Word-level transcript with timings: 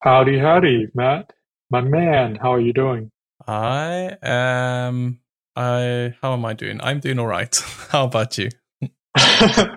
Howdy, 0.00 0.38
howdy, 0.38 0.86
Matt. 0.94 1.32
My 1.70 1.80
man, 1.80 2.36
how 2.36 2.54
are 2.54 2.60
you 2.60 2.72
doing? 2.72 3.10
I 3.48 4.16
am. 4.22 5.18
I. 5.56 6.14
How 6.22 6.34
am 6.34 6.44
I 6.44 6.54
doing? 6.54 6.80
I'm 6.80 7.00
doing 7.00 7.18
all 7.18 7.26
right. 7.26 7.52
How 7.88 8.04
about 8.04 8.38
you? 8.38 8.48
I 9.16 9.74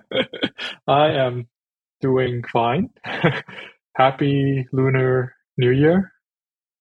am 0.88 1.48
doing 2.02 2.44
fine. 2.54 2.92
Happy 3.96 4.68
Lunar 4.72 5.34
New 5.58 5.72
Year. 5.72 6.12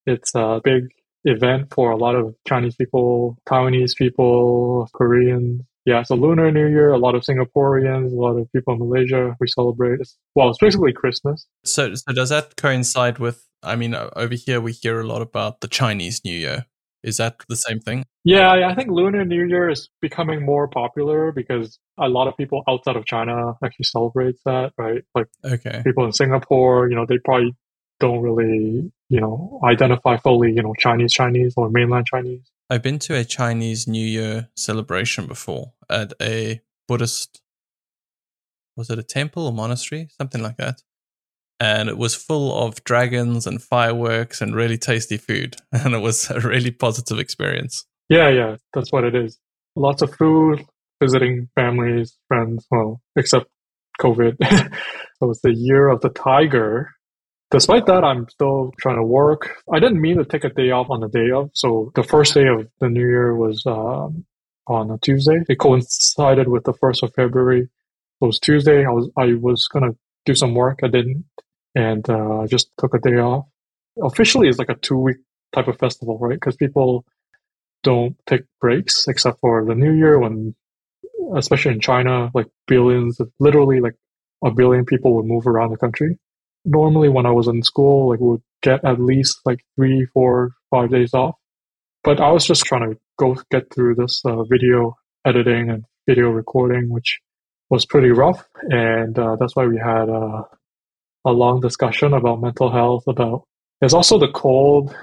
It's 0.04 0.34
a 0.34 0.60
big 0.62 0.88
event 1.24 1.72
for 1.72 1.92
a 1.92 1.96
lot 1.96 2.16
of 2.16 2.34
Chinese 2.46 2.76
people, 2.76 3.38
Taiwanese 3.48 3.96
people, 3.96 4.86
Koreans. 4.92 5.62
Yeah, 5.86 6.00
it's 6.00 6.10
a 6.10 6.14
Lunar 6.14 6.52
New 6.52 6.66
Year. 6.66 6.90
A 6.90 6.98
lot 6.98 7.14
of 7.14 7.22
Singaporeans, 7.22 8.12
a 8.12 8.16
lot 8.16 8.36
of 8.36 8.50
people 8.52 8.74
in 8.74 8.80
Malaysia. 8.80 9.36
We 9.40 9.48
celebrate. 9.48 10.00
Well, 10.34 10.50
it's 10.50 10.58
basically 10.58 10.92
Christmas. 10.92 11.46
So, 11.64 11.94
so 11.94 12.12
does 12.12 12.28
that 12.28 12.56
coincide 12.56 13.18
with? 13.18 13.46
I 13.62 13.76
mean, 13.76 13.94
over 13.94 14.34
here 14.34 14.60
we 14.60 14.72
hear 14.72 15.00
a 15.00 15.06
lot 15.06 15.22
about 15.22 15.60
the 15.60 15.68
Chinese 15.68 16.22
New 16.24 16.36
Year. 16.36 16.66
Is 17.02 17.16
that 17.16 17.36
the 17.48 17.56
same 17.56 17.80
thing? 17.80 18.04
Yeah, 18.24 18.68
I 18.68 18.74
think 18.74 18.90
Lunar 18.90 19.24
New 19.24 19.46
Year 19.46 19.70
is 19.70 19.88
becoming 20.02 20.44
more 20.44 20.68
popular 20.68 21.32
because 21.32 21.78
a 21.98 22.08
lot 22.08 22.28
of 22.28 22.36
people 22.36 22.62
outside 22.68 22.96
of 22.96 23.06
China 23.06 23.54
actually 23.64 23.84
celebrate 23.84 24.36
that, 24.44 24.72
right? 24.76 25.02
Like 25.14 25.28
okay. 25.44 25.80
people 25.84 26.04
in 26.04 26.12
Singapore, 26.12 26.90
you 26.90 26.96
know, 26.96 27.06
they 27.06 27.18
probably 27.24 27.56
don't 28.00 28.20
really, 28.20 28.92
you 29.08 29.20
know, 29.20 29.60
identify 29.64 30.18
fully, 30.18 30.52
you 30.52 30.62
know, 30.62 30.74
Chinese 30.78 31.12
Chinese 31.12 31.54
or 31.56 31.70
mainland 31.70 32.06
Chinese. 32.06 32.50
I've 32.70 32.82
been 32.82 33.00
to 33.00 33.16
a 33.16 33.24
Chinese 33.24 33.86
New 33.86 34.04
Year 34.04 34.48
celebration 34.56 35.26
before 35.26 35.72
at 35.90 36.12
a 36.22 36.60
Buddhist 36.88 37.42
was 38.76 38.88
it 38.88 38.98
a 38.98 39.02
temple 39.02 39.46
or 39.46 39.52
monastery? 39.52 40.08
Something 40.16 40.42
like 40.42 40.56
that 40.56 40.80
and 41.60 41.90
it 41.90 41.98
was 41.98 42.14
full 42.14 42.66
of 42.66 42.82
dragons 42.84 43.46
and 43.46 43.62
fireworks 43.62 44.40
and 44.40 44.56
really 44.56 44.78
tasty 44.78 45.18
food. 45.18 45.56
And 45.72 45.94
it 45.94 45.98
was 45.98 46.30
a 46.30 46.40
really 46.40 46.70
positive 46.70 47.18
experience. 47.18 47.84
Yeah, 48.08 48.30
yeah, 48.30 48.56
that's 48.72 48.90
what 48.90 49.04
it 49.04 49.14
is. 49.14 49.38
Lots 49.76 50.02
of 50.02 50.14
food, 50.14 50.64
visiting 51.00 51.48
families, 51.54 52.16
friends, 52.26 52.66
well, 52.70 53.00
except 53.16 53.46
COVID. 54.00 54.36
so 55.18 55.30
it's 55.30 55.42
the 55.42 55.54
year 55.54 55.88
of 55.88 56.00
the 56.00 56.08
tiger. 56.08 56.90
Despite 57.50 57.86
that, 57.86 58.04
I'm 58.04 58.28
still 58.28 58.72
trying 58.80 58.96
to 58.96 59.02
work. 59.02 59.56
I 59.72 59.80
didn't 59.80 60.00
mean 60.00 60.18
to 60.18 60.24
take 60.24 60.44
a 60.44 60.50
day 60.50 60.70
off 60.70 60.88
on 60.88 61.00
the 61.00 61.08
day 61.08 61.30
of. 61.32 61.50
So 61.54 61.90
the 61.96 62.04
first 62.04 62.34
day 62.34 62.46
of 62.46 62.68
the 62.80 62.88
new 62.88 63.00
year 63.00 63.34
was 63.34 63.64
um, 63.66 64.24
on 64.68 64.90
a 64.90 64.98
Tuesday. 64.98 65.40
It 65.48 65.58
coincided 65.58 66.46
with 66.48 66.64
the 66.64 66.74
first 66.74 67.02
of 67.02 67.12
February. 67.14 67.62
It 67.62 68.24
was 68.24 68.38
Tuesday. 68.38 68.84
I 68.86 68.90
was 68.90 69.10
I 69.16 69.34
was 69.34 69.66
gonna 69.66 69.96
do 70.26 70.34
some 70.34 70.54
work. 70.54 70.80
I 70.84 70.88
didn't 70.88 71.24
and 71.74 72.08
uh, 72.08 72.46
just 72.46 72.70
took 72.78 72.94
a 72.94 72.98
day 72.98 73.16
off. 73.16 73.46
Officially, 74.02 74.48
it's 74.48 74.58
like 74.58 74.68
a 74.68 74.74
two 74.74 74.98
week 74.98 75.16
type 75.52 75.68
of 75.68 75.78
festival, 75.78 76.18
right? 76.18 76.34
Because 76.34 76.56
people 76.56 77.04
don't 77.82 78.16
take 78.26 78.42
breaks 78.60 79.08
except 79.08 79.40
for 79.40 79.64
the 79.64 79.74
New 79.74 79.92
Year 79.92 80.18
when, 80.18 80.54
especially 81.36 81.72
in 81.72 81.80
China, 81.80 82.30
like 82.34 82.46
billions, 82.66 83.20
literally 83.38 83.80
like 83.80 83.96
a 84.44 84.50
billion 84.50 84.84
people 84.84 85.14
would 85.16 85.26
move 85.26 85.46
around 85.46 85.70
the 85.70 85.76
country. 85.76 86.18
Normally, 86.64 87.08
when 87.08 87.26
I 87.26 87.30
was 87.30 87.48
in 87.48 87.62
school, 87.62 88.10
like 88.10 88.20
would 88.20 88.42
get 88.62 88.84
at 88.84 89.00
least 89.00 89.40
like 89.44 89.64
three, 89.76 90.06
four, 90.12 90.52
five 90.70 90.90
days 90.90 91.14
off. 91.14 91.36
But 92.04 92.20
I 92.20 92.30
was 92.30 92.46
just 92.46 92.64
trying 92.64 92.90
to 92.90 92.98
go 93.18 93.36
get 93.50 93.72
through 93.72 93.94
this 93.96 94.22
uh, 94.24 94.44
video 94.44 94.96
editing 95.26 95.70
and 95.70 95.84
video 96.06 96.30
recording, 96.30 96.88
which 96.90 97.20
was 97.68 97.86
pretty 97.86 98.10
rough, 98.10 98.44
and 98.62 99.18
uh, 99.18 99.36
that's 99.38 99.54
why 99.54 99.66
we 99.66 99.78
had 99.78 100.08
uh, 100.08 100.42
a 101.24 101.30
long 101.30 101.60
discussion 101.60 102.12
about 102.14 102.40
mental 102.40 102.70
health. 102.70 103.04
About 103.06 103.44
there's 103.80 103.94
also 103.94 104.18
the 104.18 104.32
cold. 104.32 104.94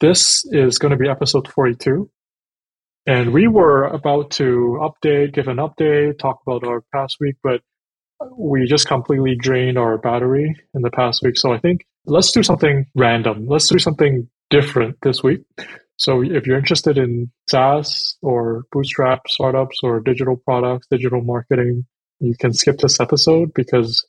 This 0.00 0.44
is 0.46 0.78
going 0.78 0.92
to 0.92 0.96
be 0.96 1.08
episode 1.08 1.48
42. 1.48 2.08
And 3.06 3.32
we 3.32 3.48
were 3.48 3.84
about 3.84 4.32
to 4.32 4.78
update, 4.82 5.32
give 5.32 5.48
an 5.48 5.56
update, 5.56 6.18
talk 6.18 6.40
about 6.46 6.62
our 6.62 6.82
past 6.92 7.16
week, 7.20 7.36
but 7.42 7.62
we 8.36 8.66
just 8.66 8.88
completely 8.88 9.36
drained 9.36 9.78
our 9.78 9.98
battery 9.98 10.54
in 10.74 10.82
the 10.82 10.90
past 10.90 11.22
week. 11.22 11.36
So 11.36 11.52
I 11.52 11.58
think 11.58 11.86
let's 12.06 12.32
do 12.32 12.42
something 12.42 12.86
random. 12.94 13.46
Let's 13.46 13.68
do 13.68 13.78
something 13.78 14.28
different 14.50 14.96
this 15.02 15.22
week. 15.22 15.42
So 15.96 16.22
if 16.22 16.46
you're 16.46 16.58
interested 16.58 16.96
in 16.96 17.30
SaaS 17.50 18.16
or 18.22 18.64
bootstrap 18.70 19.22
startups 19.28 19.78
or 19.82 20.00
digital 20.00 20.36
products, 20.36 20.86
digital 20.90 21.20
marketing, 21.20 21.86
you 22.20 22.34
can 22.38 22.52
skip 22.52 22.78
this 22.78 23.00
episode 23.00 23.52
because 23.54 24.06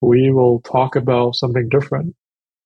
we 0.00 0.30
will 0.30 0.60
talk 0.60 0.96
about 0.96 1.34
something 1.34 1.68
different 1.70 2.14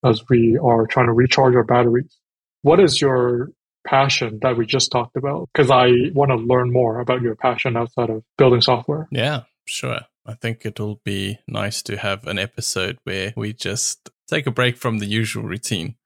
as 0.04 0.22
we 0.28 0.58
are 0.62 0.86
trying 0.86 1.06
to 1.06 1.12
recharge 1.12 1.54
our 1.54 1.64
batteries. 1.64 2.16
What 2.62 2.80
is 2.80 3.00
your 3.00 3.50
passion 3.86 4.38
that 4.42 4.56
we 4.56 4.66
just 4.66 4.90
talked 4.90 5.16
about? 5.16 5.48
Because 5.52 5.70
I 5.70 5.90
want 6.12 6.30
to 6.30 6.36
learn 6.36 6.72
more 6.72 7.00
about 7.00 7.22
your 7.22 7.36
passion 7.36 7.76
outside 7.76 8.10
of 8.10 8.22
building 8.38 8.60
software. 8.60 9.08
Yeah, 9.10 9.42
sure. 9.66 10.00
I 10.26 10.34
think 10.34 10.64
it'll 10.64 11.00
be 11.04 11.38
nice 11.46 11.82
to 11.82 11.98
have 11.98 12.26
an 12.26 12.38
episode 12.38 12.98
where 13.04 13.34
we 13.36 13.52
just 13.52 14.10
take 14.26 14.46
a 14.46 14.50
break 14.50 14.76
from 14.76 14.98
the 14.98 15.06
usual 15.06 15.44
routine. 15.44 15.96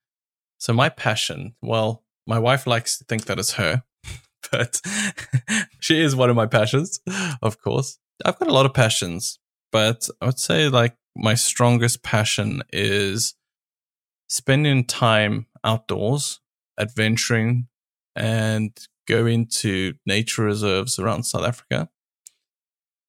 So, 0.58 0.72
my 0.72 0.88
passion, 0.88 1.54
well, 1.62 2.04
my 2.26 2.38
wife 2.38 2.66
likes 2.66 2.98
to 2.98 3.04
think 3.04 3.26
that 3.26 3.38
it's 3.38 3.52
her, 3.52 3.84
but 4.50 4.80
she 5.80 6.00
is 6.00 6.16
one 6.16 6.30
of 6.30 6.36
my 6.36 6.46
passions, 6.46 7.00
of 7.40 7.60
course. 7.62 7.98
I've 8.24 8.38
got 8.38 8.48
a 8.48 8.52
lot 8.52 8.66
of 8.66 8.74
passions, 8.74 9.38
but 9.70 10.08
I 10.20 10.26
would 10.26 10.40
say 10.40 10.68
like 10.68 10.96
my 11.16 11.34
strongest 11.34 12.02
passion 12.02 12.62
is 12.72 13.34
spending 14.28 14.84
time 14.84 15.46
outdoors, 15.62 16.40
adventuring, 16.78 17.68
and 18.16 18.76
going 19.06 19.46
to 19.46 19.94
nature 20.04 20.42
reserves 20.42 20.98
around 20.98 21.22
South 21.22 21.44
Africa 21.44 21.88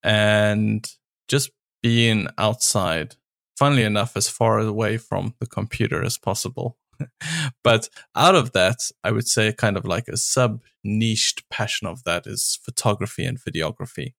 and 0.04 0.90
just 1.30 1.52
being 1.82 2.28
outside. 2.38 3.16
Funnily 3.58 3.84
enough, 3.84 4.16
as 4.16 4.30
far 4.30 4.60
away 4.60 4.98
from 4.98 5.36
the 5.40 5.46
computer 5.46 6.04
as 6.04 6.18
possible. 6.18 6.78
but 7.64 7.90
out 8.16 8.36
of 8.36 8.54
that, 8.54 8.92
I 9.04 9.12
would 9.12 9.28
say 9.28 9.52
kind 9.54 9.78
of 9.78 9.86
like 9.86 10.08
a 10.08 10.18
sub 10.18 10.62
niched 10.84 11.50
passion 11.50 11.88
of 11.88 12.04
that 12.06 12.26
is 12.26 12.60
photography 12.64 13.26
and 13.26 13.40
videography. 13.40 14.14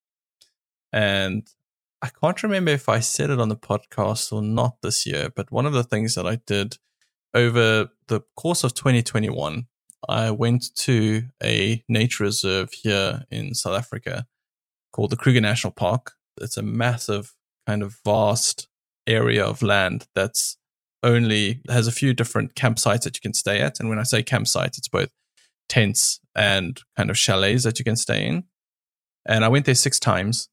And 0.92 1.48
I 2.02 2.08
can't 2.08 2.42
remember 2.42 2.70
if 2.70 2.88
I 2.88 3.00
said 3.00 3.30
it 3.30 3.40
on 3.40 3.48
the 3.48 3.56
podcast 3.56 4.32
or 4.32 4.42
not 4.42 4.82
this 4.82 5.06
year, 5.06 5.30
but 5.34 5.52
one 5.52 5.66
of 5.66 5.72
the 5.72 5.84
things 5.84 6.14
that 6.14 6.26
I 6.26 6.36
did 6.46 6.78
over 7.34 7.88
the 8.08 8.20
course 8.36 8.64
of 8.64 8.74
2021, 8.74 9.66
I 10.08 10.30
went 10.30 10.74
to 10.76 11.24
a 11.42 11.84
nature 11.88 12.24
reserve 12.24 12.72
here 12.72 13.24
in 13.30 13.54
South 13.54 13.78
Africa 13.78 14.26
called 14.92 15.10
the 15.10 15.16
Kruger 15.16 15.40
National 15.40 15.72
Park. 15.72 16.14
It's 16.40 16.56
a 16.56 16.62
massive, 16.62 17.34
kind 17.66 17.82
of 17.82 17.98
vast 18.04 18.68
area 19.06 19.44
of 19.44 19.62
land 19.62 20.06
that's 20.14 20.56
only 21.02 21.62
has 21.68 21.86
a 21.86 21.92
few 21.92 22.12
different 22.12 22.54
campsites 22.54 23.02
that 23.02 23.16
you 23.16 23.20
can 23.20 23.34
stay 23.34 23.60
at. 23.60 23.80
And 23.80 23.88
when 23.88 23.98
I 23.98 24.02
say 24.02 24.22
campsites, 24.22 24.78
it's 24.78 24.88
both 24.88 25.10
tents 25.68 26.20
and 26.34 26.80
kind 26.96 27.10
of 27.10 27.16
chalets 27.16 27.64
that 27.64 27.78
you 27.78 27.84
can 27.84 27.96
stay 27.96 28.26
in. 28.26 28.44
And 29.26 29.44
I 29.44 29.48
went 29.48 29.66
there 29.66 29.74
six 29.74 29.98
times 29.98 30.48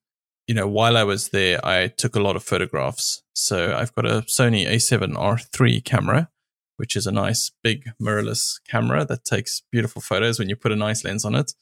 you 0.48 0.56
know, 0.56 0.68
while 0.68 0.96
I 0.96 1.04
was 1.04 1.30
there, 1.30 1.64
I 1.66 1.88
took 1.88 2.16
a 2.16 2.22
lot 2.22 2.38
of 2.38 2.44
photographs. 2.44 3.22
So 3.34 3.76
I've 3.76 3.94
got 3.94 4.06
a 4.06 4.22
Sony 4.22 4.66
A7R3 4.66 5.84
camera, 5.84 6.30
which 6.78 6.96
is 6.96 7.06
a 7.06 7.12
nice 7.12 7.52
big 7.64 7.92
mirrorless 8.02 8.62
camera 8.68 9.04
that 9.06 9.26
takes 9.26 9.62
beautiful 9.72 10.02
photos 10.02 10.40
when 10.40 10.48
you 10.48 10.56
put 10.56 10.72
a 10.72 10.78
nice 10.78 11.04
lens 11.04 11.26
on 11.26 11.36
it. 11.36 11.54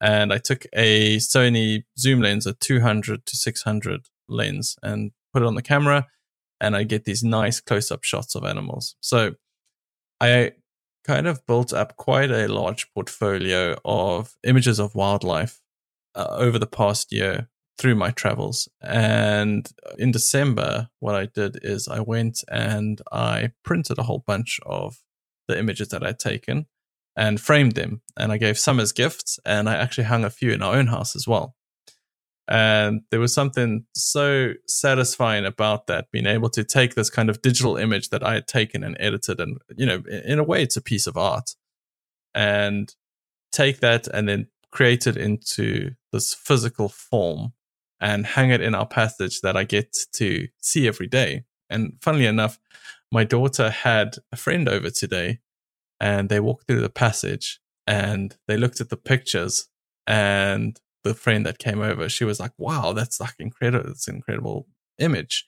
And 0.00 0.32
I 0.32 0.38
took 0.38 0.66
a 0.72 1.16
Sony 1.16 1.84
zoom 1.98 2.20
lens, 2.20 2.46
a 2.46 2.52
200 2.52 3.26
to 3.26 3.36
600 3.36 4.06
lens, 4.28 4.76
and 4.82 5.12
put 5.32 5.42
it 5.42 5.46
on 5.46 5.54
the 5.54 5.62
camera. 5.62 6.06
And 6.60 6.76
I 6.76 6.84
get 6.84 7.04
these 7.04 7.22
nice 7.22 7.60
close 7.60 7.90
up 7.90 8.04
shots 8.04 8.34
of 8.34 8.44
animals. 8.44 8.96
So 9.00 9.34
I 10.20 10.52
kind 11.04 11.26
of 11.26 11.44
built 11.46 11.72
up 11.72 11.96
quite 11.96 12.30
a 12.30 12.48
large 12.48 12.92
portfolio 12.92 13.76
of 13.84 14.34
images 14.44 14.78
of 14.78 14.94
wildlife 14.94 15.60
uh, 16.14 16.26
over 16.30 16.58
the 16.58 16.66
past 16.66 17.12
year 17.12 17.48
through 17.78 17.94
my 17.94 18.10
travels. 18.10 18.68
And 18.82 19.68
in 19.98 20.10
December, 20.10 20.88
what 20.98 21.14
I 21.14 21.26
did 21.26 21.60
is 21.62 21.88
I 21.88 22.00
went 22.00 22.42
and 22.50 23.00
I 23.12 23.52
printed 23.64 23.98
a 23.98 24.02
whole 24.02 24.24
bunch 24.26 24.60
of 24.66 24.98
the 25.46 25.58
images 25.58 25.88
that 25.88 26.04
I'd 26.04 26.18
taken 26.18 26.66
and 27.18 27.40
framed 27.40 27.72
them. 27.72 28.00
And 28.16 28.30
I 28.30 28.38
gave 28.38 28.58
some 28.58 28.78
as 28.78 28.92
gifts, 28.92 29.40
and 29.44 29.68
I 29.68 29.74
actually 29.74 30.04
hung 30.04 30.24
a 30.24 30.30
few 30.30 30.52
in 30.52 30.62
our 30.62 30.76
own 30.76 30.86
house 30.86 31.16
as 31.16 31.26
well. 31.26 31.56
And 32.46 33.02
there 33.10 33.20
was 33.20 33.34
something 33.34 33.84
so 33.94 34.52
satisfying 34.66 35.44
about 35.44 35.88
that, 35.88 36.12
being 36.12 36.26
able 36.26 36.48
to 36.50 36.62
take 36.62 36.94
this 36.94 37.10
kind 37.10 37.28
of 37.28 37.42
digital 37.42 37.76
image 37.76 38.10
that 38.10 38.22
I 38.22 38.34
had 38.34 38.46
taken 38.46 38.84
and 38.84 38.96
edited. 39.00 39.40
And, 39.40 39.58
you 39.76 39.84
know, 39.84 40.02
in 40.08 40.38
a 40.38 40.44
way, 40.44 40.62
it's 40.62 40.76
a 40.76 40.80
piece 40.80 41.08
of 41.08 41.16
art. 41.16 41.56
And 42.34 42.94
take 43.50 43.80
that 43.80 44.06
and 44.06 44.28
then 44.28 44.46
create 44.70 45.06
it 45.08 45.16
into 45.16 45.90
this 46.12 46.32
physical 46.32 46.88
form 46.88 47.52
and 48.00 48.26
hang 48.26 48.50
it 48.50 48.60
in 48.60 48.76
our 48.76 48.86
passage 48.86 49.40
that 49.40 49.56
I 49.56 49.64
get 49.64 49.96
to 50.14 50.46
see 50.60 50.86
every 50.86 51.08
day. 51.08 51.44
And 51.68 51.94
funnily 52.00 52.26
enough, 52.26 52.60
my 53.10 53.24
daughter 53.24 53.70
had 53.70 54.16
a 54.30 54.36
friend 54.36 54.68
over 54.68 54.88
today 54.88 55.40
and 56.00 56.28
they 56.28 56.40
walked 56.40 56.66
through 56.66 56.80
the 56.80 56.90
passage 56.90 57.60
and 57.86 58.36
they 58.46 58.56
looked 58.56 58.80
at 58.80 58.90
the 58.90 58.96
pictures 58.96 59.68
and 60.06 60.80
the 61.04 61.14
friend 61.14 61.46
that 61.46 61.58
came 61.58 61.80
over, 61.80 62.08
she 62.08 62.24
was 62.24 62.40
like, 62.40 62.52
wow, 62.58 62.92
that's 62.92 63.20
like 63.20 63.34
incredible. 63.38 63.90
It's 63.90 64.08
an 64.08 64.16
incredible 64.16 64.66
image. 64.98 65.46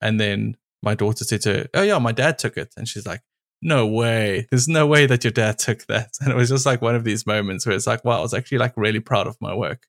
And 0.00 0.18
then 0.20 0.56
my 0.82 0.94
daughter 0.94 1.24
said 1.24 1.42
to 1.42 1.52
her, 1.52 1.66
oh 1.74 1.82
yeah, 1.82 1.98
my 1.98 2.12
dad 2.12 2.38
took 2.38 2.56
it. 2.56 2.72
And 2.76 2.88
she's 2.88 3.06
like, 3.06 3.22
no 3.62 3.86
way. 3.86 4.48
There's 4.50 4.68
no 4.68 4.86
way 4.86 5.06
that 5.06 5.24
your 5.24 5.30
dad 5.30 5.58
took 5.58 5.86
that. 5.86 6.10
And 6.20 6.30
it 6.30 6.36
was 6.36 6.48
just 6.50 6.66
like 6.66 6.82
one 6.82 6.96
of 6.96 7.04
these 7.04 7.26
moments 7.26 7.64
where 7.64 7.74
it's 7.74 7.86
like, 7.86 8.04
wow, 8.04 8.18
I 8.18 8.22
was 8.22 8.34
actually 8.34 8.58
like 8.58 8.74
really 8.76 9.00
proud 9.00 9.26
of 9.26 9.36
my 9.40 9.54
work. 9.54 9.86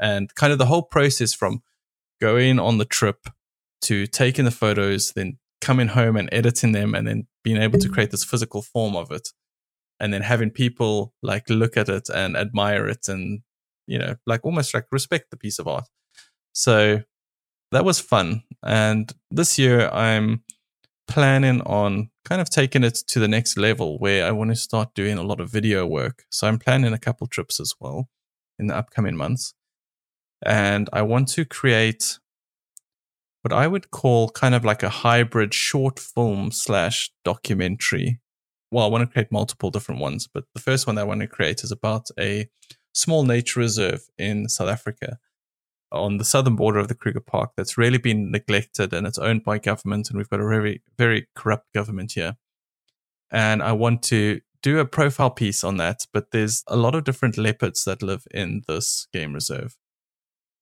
And 0.00 0.34
kind 0.34 0.52
of 0.52 0.58
the 0.58 0.66
whole 0.66 0.82
process 0.82 1.34
from 1.34 1.62
going 2.20 2.58
on 2.58 2.78
the 2.78 2.84
trip 2.84 3.28
to 3.82 4.06
taking 4.06 4.44
the 4.44 4.50
photos, 4.50 5.12
then 5.12 5.38
coming 5.60 5.88
home 5.88 6.16
and 6.16 6.28
editing 6.32 6.72
them, 6.72 6.94
and 6.94 7.06
then 7.06 7.26
being 7.44 7.60
able 7.60 7.78
to 7.78 7.88
create 7.88 8.10
this 8.10 8.24
physical 8.24 8.62
form 8.62 8.96
of 8.96 9.10
it. 9.10 9.28
And 10.02 10.12
then 10.12 10.22
having 10.22 10.50
people 10.50 11.14
like 11.22 11.48
look 11.48 11.76
at 11.76 11.88
it 11.88 12.10
and 12.10 12.36
admire 12.36 12.88
it 12.88 13.08
and, 13.08 13.40
you 13.86 13.98
know, 13.98 14.16
like 14.26 14.44
almost 14.44 14.74
like 14.74 14.86
respect 14.90 15.30
the 15.30 15.36
piece 15.36 15.60
of 15.60 15.68
art. 15.68 15.88
So 16.52 17.02
that 17.70 17.84
was 17.84 18.00
fun. 18.00 18.42
And 18.64 19.10
this 19.30 19.58
year 19.58 19.88
I'm 19.90 20.42
planning 21.06 21.60
on 21.62 22.10
kind 22.24 22.40
of 22.40 22.50
taking 22.50 22.82
it 22.82 22.96
to 23.06 23.20
the 23.20 23.28
next 23.28 23.56
level 23.56 23.98
where 23.98 24.26
I 24.26 24.32
want 24.32 24.50
to 24.50 24.56
start 24.56 24.94
doing 24.94 25.18
a 25.18 25.22
lot 25.22 25.40
of 25.40 25.50
video 25.50 25.86
work. 25.86 26.24
So 26.30 26.48
I'm 26.48 26.58
planning 26.58 26.92
a 26.92 26.98
couple 26.98 27.28
trips 27.28 27.60
as 27.60 27.72
well 27.78 28.08
in 28.58 28.66
the 28.66 28.76
upcoming 28.76 29.16
months. 29.16 29.54
And 30.44 30.90
I 30.92 31.02
want 31.02 31.28
to 31.28 31.44
create 31.44 32.18
what 33.42 33.52
I 33.52 33.68
would 33.68 33.92
call 33.92 34.30
kind 34.30 34.54
of 34.54 34.64
like 34.64 34.82
a 34.82 34.88
hybrid 34.88 35.54
short 35.54 36.00
film 36.00 36.50
slash 36.50 37.12
documentary. 37.24 38.18
Well, 38.72 38.86
I 38.86 38.88
want 38.88 39.06
to 39.06 39.12
create 39.12 39.30
multiple 39.30 39.70
different 39.70 40.00
ones, 40.00 40.26
but 40.26 40.44
the 40.54 40.60
first 40.60 40.86
one 40.86 40.96
I 40.96 41.04
want 41.04 41.20
to 41.20 41.26
create 41.26 41.62
is 41.62 41.70
about 41.70 42.08
a 42.18 42.48
small 42.94 43.22
nature 43.22 43.60
reserve 43.60 44.00
in 44.16 44.48
South 44.48 44.70
Africa 44.70 45.18
on 45.92 46.16
the 46.16 46.24
southern 46.24 46.56
border 46.56 46.78
of 46.78 46.88
the 46.88 46.94
Kruger 46.94 47.20
Park 47.20 47.50
that's 47.54 47.76
really 47.76 47.98
been 47.98 48.30
neglected 48.30 48.94
and 48.94 49.06
it's 49.06 49.18
owned 49.18 49.44
by 49.44 49.58
government. 49.58 50.08
And 50.08 50.16
we've 50.16 50.30
got 50.30 50.40
a 50.40 50.48
very, 50.48 50.80
very 50.96 51.28
corrupt 51.36 51.70
government 51.74 52.12
here. 52.12 52.38
And 53.30 53.62
I 53.62 53.72
want 53.72 54.02
to 54.04 54.40
do 54.62 54.78
a 54.78 54.86
profile 54.86 55.30
piece 55.30 55.62
on 55.62 55.76
that, 55.76 56.06
but 56.10 56.30
there's 56.30 56.64
a 56.66 56.76
lot 56.76 56.94
of 56.94 57.04
different 57.04 57.36
leopards 57.36 57.84
that 57.84 58.02
live 58.02 58.24
in 58.32 58.62
this 58.68 59.06
game 59.12 59.34
reserve. 59.34 59.76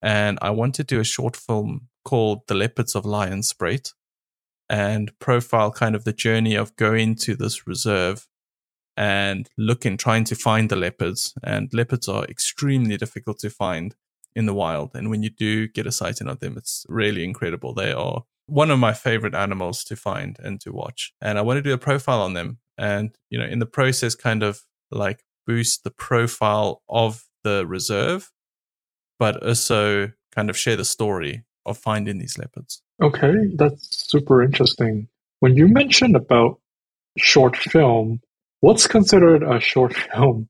And 0.02 0.36
I 0.42 0.50
want 0.50 0.74
to 0.74 0.84
do 0.84 0.98
a 0.98 1.04
short 1.04 1.36
film 1.36 1.86
called 2.04 2.40
The 2.48 2.56
Leopards 2.56 2.96
of 2.96 3.04
Lionspruit 3.04 3.92
and 4.70 5.10
profile 5.18 5.72
kind 5.72 5.96
of 5.96 6.04
the 6.04 6.12
journey 6.12 6.54
of 6.54 6.76
going 6.76 7.16
to 7.16 7.34
this 7.34 7.66
reserve 7.66 8.28
and 8.96 9.48
looking, 9.58 9.96
trying 9.96 10.24
to 10.24 10.36
find 10.36 10.70
the 10.70 10.76
leopards. 10.76 11.34
And 11.42 11.68
leopards 11.72 12.08
are 12.08 12.24
extremely 12.24 12.96
difficult 12.96 13.40
to 13.40 13.50
find 13.50 13.96
in 14.36 14.46
the 14.46 14.54
wild. 14.54 14.92
And 14.94 15.10
when 15.10 15.24
you 15.24 15.30
do 15.30 15.66
get 15.66 15.88
a 15.88 15.92
sighting 15.92 16.28
of 16.28 16.38
them, 16.38 16.56
it's 16.56 16.86
really 16.88 17.24
incredible. 17.24 17.74
They 17.74 17.92
are 17.92 18.22
one 18.46 18.70
of 18.70 18.78
my 18.78 18.92
favorite 18.92 19.34
animals 19.34 19.82
to 19.84 19.96
find 19.96 20.38
and 20.40 20.60
to 20.60 20.72
watch. 20.72 21.12
And 21.20 21.36
I 21.36 21.42
want 21.42 21.58
to 21.58 21.62
do 21.62 21.72
a 21.72 21.78
profile 21.78 22.22
on 22.22 22.34
them 22.34 22.58
and, 22.78 23.10
you 23.28 23.38
know, 23.38 23.44
in 23.44 23.58
the 23.58 23.66
process, 23.66 24.14
kind 24.14 24.44
of 24.44 24.62
like 24.92 25.24
boost 25.48 25.82
the 25.82 25.90
profile 25.90 26.82
of 26.88 27.24
the 27.42 27.66
reserve, 27.66 28.30
but 29.18 29.44
also 29.44 30.12
kind 30.32 30.48
of 30.48 30.56
share 30.56 30.76
the 30.76 30.84
story 30.84 31.44
of 31.66 31.76
finding 31.76 32.18
these 32.18 32.38
leopards. 32.38 32.82
Okay, 33.02 33.48
that's 33.54 34.08
super 34.10 34.42
interesting. 34.42 35.08
When 35.40 35.56
you 35.56 35.68
mentioned 35.68 36.16
about 36.16 36.60
short 37.18 37.56
film, 37.56 38.20
what's 38.60 38.86
considered 38.86 39.42
a 39.42 39.60
short 39.60 39.94
film? 40.14 40.48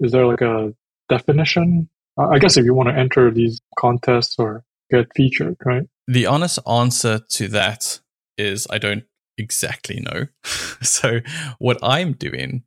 Is 0.00 0.12
there 0.12 0.26
like 0.26 0.42
a 0.42 0.74
definition 1.08 1.88
I 2.18 2.38
guess 2.38 2.56
if 2.56 2.64
you 2.64 2.74
want 2.74 2.88
to 2.88 2.94
enter 2.94 3.30
these 3.30 3.60
contests 3.78 4.36
or 4.38 4.64
get 4.90 5.08
featured, 5.14 5.56
right? 5.64 5.82
The 6.08 6.26
honest 6.26 6.58
answer 6.66 7.20
to 7.30 7.48
that 7.48 8.00
is 8.38 8.66
I 8.70 8.78
don't 8.78 9.04
exactly 9.36 10.00
know. 10.00 10.26
so 10.82 11.20
what 11.58 11.78
I'm 11.82 12.12
doing, 12.12 12.62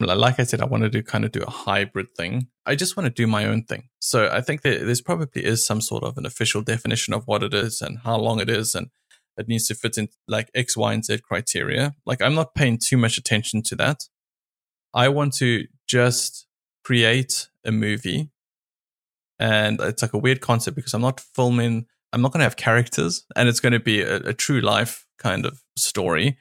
like 0.00 0.40
I 0.40 0.44
said, 0.44 0.60
I 0.60 0.66
want 0.66 0.82
to 0.82 0.90
do 0.90 1.02
kind 1.02 1.24
of 1.24 1.32
do 1.32 1.42
a 1.42 1.50
hybrid 1.50 2.08
thing. 2.16 2.48
I 2.66 2.74
just 2.74 2.96
want 2.96 3.06
to 3.06 3.10
do 3.10 3.26
my 3.26 3.46
own 3.46 3.64
thing. 3.64 3.88
So 4.00 4.28
I 4.30 4.40
think 4.40 4.62
that 4.62 4.84
there's 4.84 5.00
probably 5.00 5.44
is 5.44 5.64
some 5.64 5.80
sort 5.80 6.02
of 6.02 6.18
an 6.18 6.26
official 6.26 6.62
definition 6.62 7.14
of 7.14 7.26
what 7.26 7.42
it 7.42 7.54
is 7.54 7.80
and 7.80 7.98
how 7.98 8.16
long 8.18 8.40
it 8.40 8.50
is 8.50 8.74
and 8.74 8.88
it 9.36 9.48
needs 9.48 9.66
to 9.68 9.74
fit 9.74 9.98
in 9.98 10.08
like 10.28 10.50
X, 10.54 10.76
Y, 10.76 10.92
and 10.92 11.04
Z 11.04 11.18
criteria. 11.18 11.94
Like 12.06 12.22
I'm 12.22 12.34
not 12.34 12.54
paying 12.54 12.78
too 12.78 12.96
much 12.96 13.18
attention 13.18 13.62
to 13.62 13.76
that. 13.76 14.04
I 14.92 15.08
want 15.08 15.34
to 15.34 15.66
just 15.86 16.46
create 16.84 17.48
a 17.64 17.72
movie 17.72 18.30
and 19.38 19.80
it's 19.80 20.02
like 20.02 20.12
a 20.12 20.18
weird 20.18 20.40
concept 20.40 20.76
because 20.76 20.94
I'm 20.94 21.02
not 21.02 21.20
filming. 21.20 21.86
I'm 22.12 22.22
not 22.22 22.32
going 22.32 22.40
to 22.40 22.44
have 22.44 22.56
characters, 22.56 23.24
and 23.34 23.48
it's 23.48 23.60
going 23.60 23.72
to 23.72 23.80
be 23.80 24.00
a, 24.00 24.16
a 24.16 24.32
true 24.32 24.60
life 24.60 25.06
kind 25.18 25.44
of 25.44 25.62
story. 25.76 26.38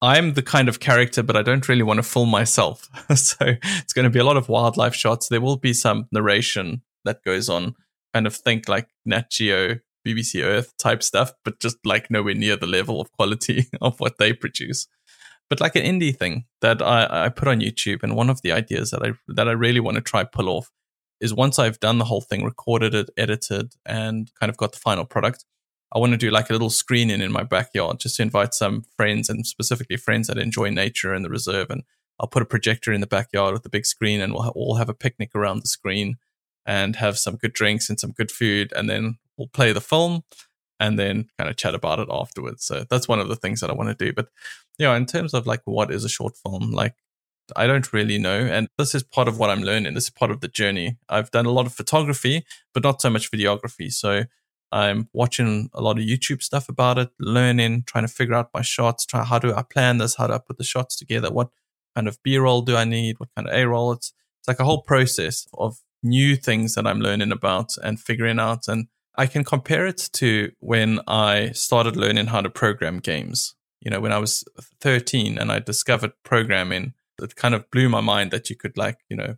I'm 0.00 0.34
the 0.34 0.42
kind 0.42 0.68
of 0.68 0.80
character, 0.80 1.22
but 1.22 1.36
I 1.36 1.42
don't 1.42 1.68
really 1.68 1.82
want 1.82 1.98
to 1.98 2.02
fool 2.02 2.26
myself. 2.26 2.88
so 3.16 3.36
it's 3.62 3.92
going 3.92 4.04
to 4.04 4.10
be 4.10 4.20
a 4.20 4.24
lot 4.24 4.36
of 4.36 4.48
wildlife 4.48 4.94
shots. 4.94 5.28
There 5.28 5.40
will 5.40 5.56
be 5.56 5.72
some 5.72 6.06
narration 6.12 6.82
that 7.04 7.24
goes 7.24 7.48
on, 7.48 7.74
kind 8.14 8.26
of 8.26 8.36
think 8.36 8.68
like 8.68 8.88
Nat 9.04 9.30
Geo, 9.30 9.78
BBC 10.06 10.44
Earth 10.44 10.76
type 10.78 11.02
stuff, 11.02 11.32
but 11.44 11.58
just 11.60 11.78
like 11.84 12.10
nowhere 12.10 12.34
near 12.34 12.56
the 12.56 12.66
level 12.66 13.00
of 13.00 13.10
quality 13.12 13.66
of 13.80 13.98
what 13.98 14.18
they 14.18 14.32
produce. 14.32 14.86
But 15.50 15.60
like 15.60 15.76
an 15.76 15.82
indie 15.84 16.16
thing 16.16 16.44
that 16.60 16.82
I, 16.82 17.24
I 17.24 17.28
put 17.30 17.48
on 17.48 17.60
YouTube, 17.60 18.02
and 18.02 18.14
one 18.14 18.28
of 18.28 18.42
the 18.42 18.52
ideas 18.52 18.90
that 18.90 19.02
I 19.02 19.12
that 19.28 19.48
I 19.48 19.52
really 19.52 19.80
want 19.80 19.94
to 19.94 20.02
try 20.02 20.24
pull 20.24 20.48
off 20.50 20.70
is 21.20 21.32
once 21.32 21.58
I've 21.58 21.80
done 21.80 21.98
the 21.98 22.04
whole 22.04 22.20
thing, 22.20 22.44
recorded 22.44 22.94
it, 22.94 23.10
edited, 23.16 23.72
and 23.86 24.30
kind 24.38 24.50
of 24.50 24.58
got 24.58 24.72
the 24.72 24.78
final 24.78 25.06
product, 25.06 25.44
I 25.92 25.98
want 25.98 26.12
to 26.12 26.18
do 26.18 26.30
like 26.30 26.50
a 26.50 26.52
little 26.52 26.70
screening 26.70 27.20
in 27.20 27.32
my 27.32 27.42
backyard 27.42 28.00
just 28.00 28.16
to 28.16 28.22
invite 28.22 28.54
some 28.54 28.84
friends 28.96 29.28
and 29.30 29.46
specifically 29.46 29.96
friends 29.96 30.28
that 30.28 30.38
enjoy 30.38 30.70
nature 30.70 31.14
and 31.14 31.24
the 31.24 31.30
reserve. 31.30 31.70
And 31.70 31.82
I'll 32.20 32.28
put 32.28 32.42
a 32.42 32.46
projector 32.46 32.92
in 32.92 33.00
the 33.00 33.06
backyard 33.06 33.54
with 33.54 33.64
a 33.64 33.70
big 33.70 33.86
screen 33.86 34.20
and 34.20 34.34
we'll 34.34 34.48
all 34.48 34.76
have 34.76 34.88
a 34.88 34.94
picnic 34.94 35.30
around 35.34 35.62
the 35.62 35.68
screen 35.68 36.18
and 36.66 36.96
have 36.96 37.18
some 37.18 37.36
good 37.36 37.54
drinks 37.54 37.88
and 37.88 37.98
some 37.98 38.12
good 38.12 38.30
food. 38.30 38.72
And 38.76 38.90
then 38.90 39.18
we'll 39.36 39.48
play 39.48 39.72
the 39.72 39.80
film 39.80 40.24
and 40.78 40.98
then 40.98 41.28
kind 41.38 41.48
of 41.48 41.56
chat 41.56 41.74
about 41.74 42.00
it 42.00 42.08
afterwards. 42.10 42.64
So 42.64 42.84
that's 42.90 43.08
one 43.08 43.20
of 43.20 43.28
the 43.28 43.36
things 43.36 43.60
that 43.60 43.70
I 43.70 43.74
want 43.74 43.88
to 43.88 44.04
do. 44.04 44.12
But, 44.12 44.28
you 44.78 44.86
know, 44.86 44.94
in 44.94 45.06
terms 45.06 45.32
of 45.32 45.46
like 45.46 45.62
what 45.64 45.90
is 45.90 46.04
a 46.04 46.08
short 46.08 46.36
film, 46.36 46.72
like 46.72 46.94
I 47.56 47.66
don't 47.66 47.90
really 47.92 48.18
know. 48.18 48.40
And 48.40 48.68
this 48.76 48.94
is 48.94 49.02
part 49.02 49.26
of 49.28 49.38
what 49.38 49.48
I'm 49.48 49.62
learning. 49.62 49.94
This 49.94 50.04
is 50.04 50.10
part 50.10 50.30
of 50.30 50.40
the 50.40 50.48
journey. 50.48 50.98
I've 51.08 51.30
done 51.30 51.46
a 51.46 51.50
lot 51.50 51.66
of 51.66 51.72
photography, 51.72 52.44
but 52.74 52.82
not 52.82 53.00
so 53.00 53.08
much 53.08 53.30
videography. 53.30 53.90
So 53.90 54.24
I'm 54.70 55.08
watching 55.12 55.70
a 55.72 55.80
lot 55.80 55.98
of 55.98 56.04
YouTube 56.04 56.42
stuff 56.42 56.68
about 56.68 56.98
it, 56.98 57.10
learning, 57.18 57.84
trying 57.86 58.06
to 58.06 58.12
figure 58.12 58.34
out 58.34 58.50
my 58.52 58.62
shots, 58.62 59.06
try 59.06 59.24
how 59.24 59.38
do 59.38 59.54
I 59.54 59.62
plan 59.62 59.98
this, 59.98 60.16
how 60.16 60.26
do 60.26 60.34
I 60.34 60.38
put 60.38 60.58
the 60.58 60.64
shots 60.64 60.96
together, 60.96 61.30
what 61.30 61.50
kind 61.94 62.08
of 62.08 62.22
B 62.22 62.38
roll 62.38 62.62
do 62.62 62.76
I 62.76 62.84
need, 62.84 63.18
what 63.18 63.30
kind 63.34 63.48
of 63.48 63.54
A 63.54 63.66
roll. 63.66 63.92
It's 63.92 64.12
it's 64.40 64.48
like 64.48 64.60
a 64.60 64.64
whole 64.64 64.82
process 64.82 65.46
of 65.54 65.78
new 66.02 66.36
things 66.36 66.74
that 66.74 66.86
I'm 66.86 67.00
learning 67.00 67.32
about 67.32 67.76
and 67.82 67.98
figuring 67.98 68.38
out. 68.38 68.68
And 68.68 68.86
I 69.16 69.26
can 69.26 69.42
compare 69.42 69.86
it 69.86 70.08
to 70.14 70.52
when 70.60 71.00
I 71.08 71.50
started 71.50 71.96
learning 71.96 72.26
how 72.26 72.40
to 72.40 72.50
program 72.50 72.98
games. 73.00 73.54
You 73.80 73.90
know, 73.90 74.00
when 74.00 74.12
I 74.12 74.18
was 74.18 74.44
13 74.80 75.38
and 75.38 75.50
I 75.50 75.58
discovered 75.58 76.12
programming 76.24 76.94
it 77.22 77.36
kind 77.36 77.54
of 77.54 77.70
blew 77.70 77.88
my 77.88 78.00
mind 78.00 78.30
that 78.30 78.50
you 78.50 78.56
could 78.56 78.76
like 78.76 78.98
you 79.08 79.16
know 79.16 79.36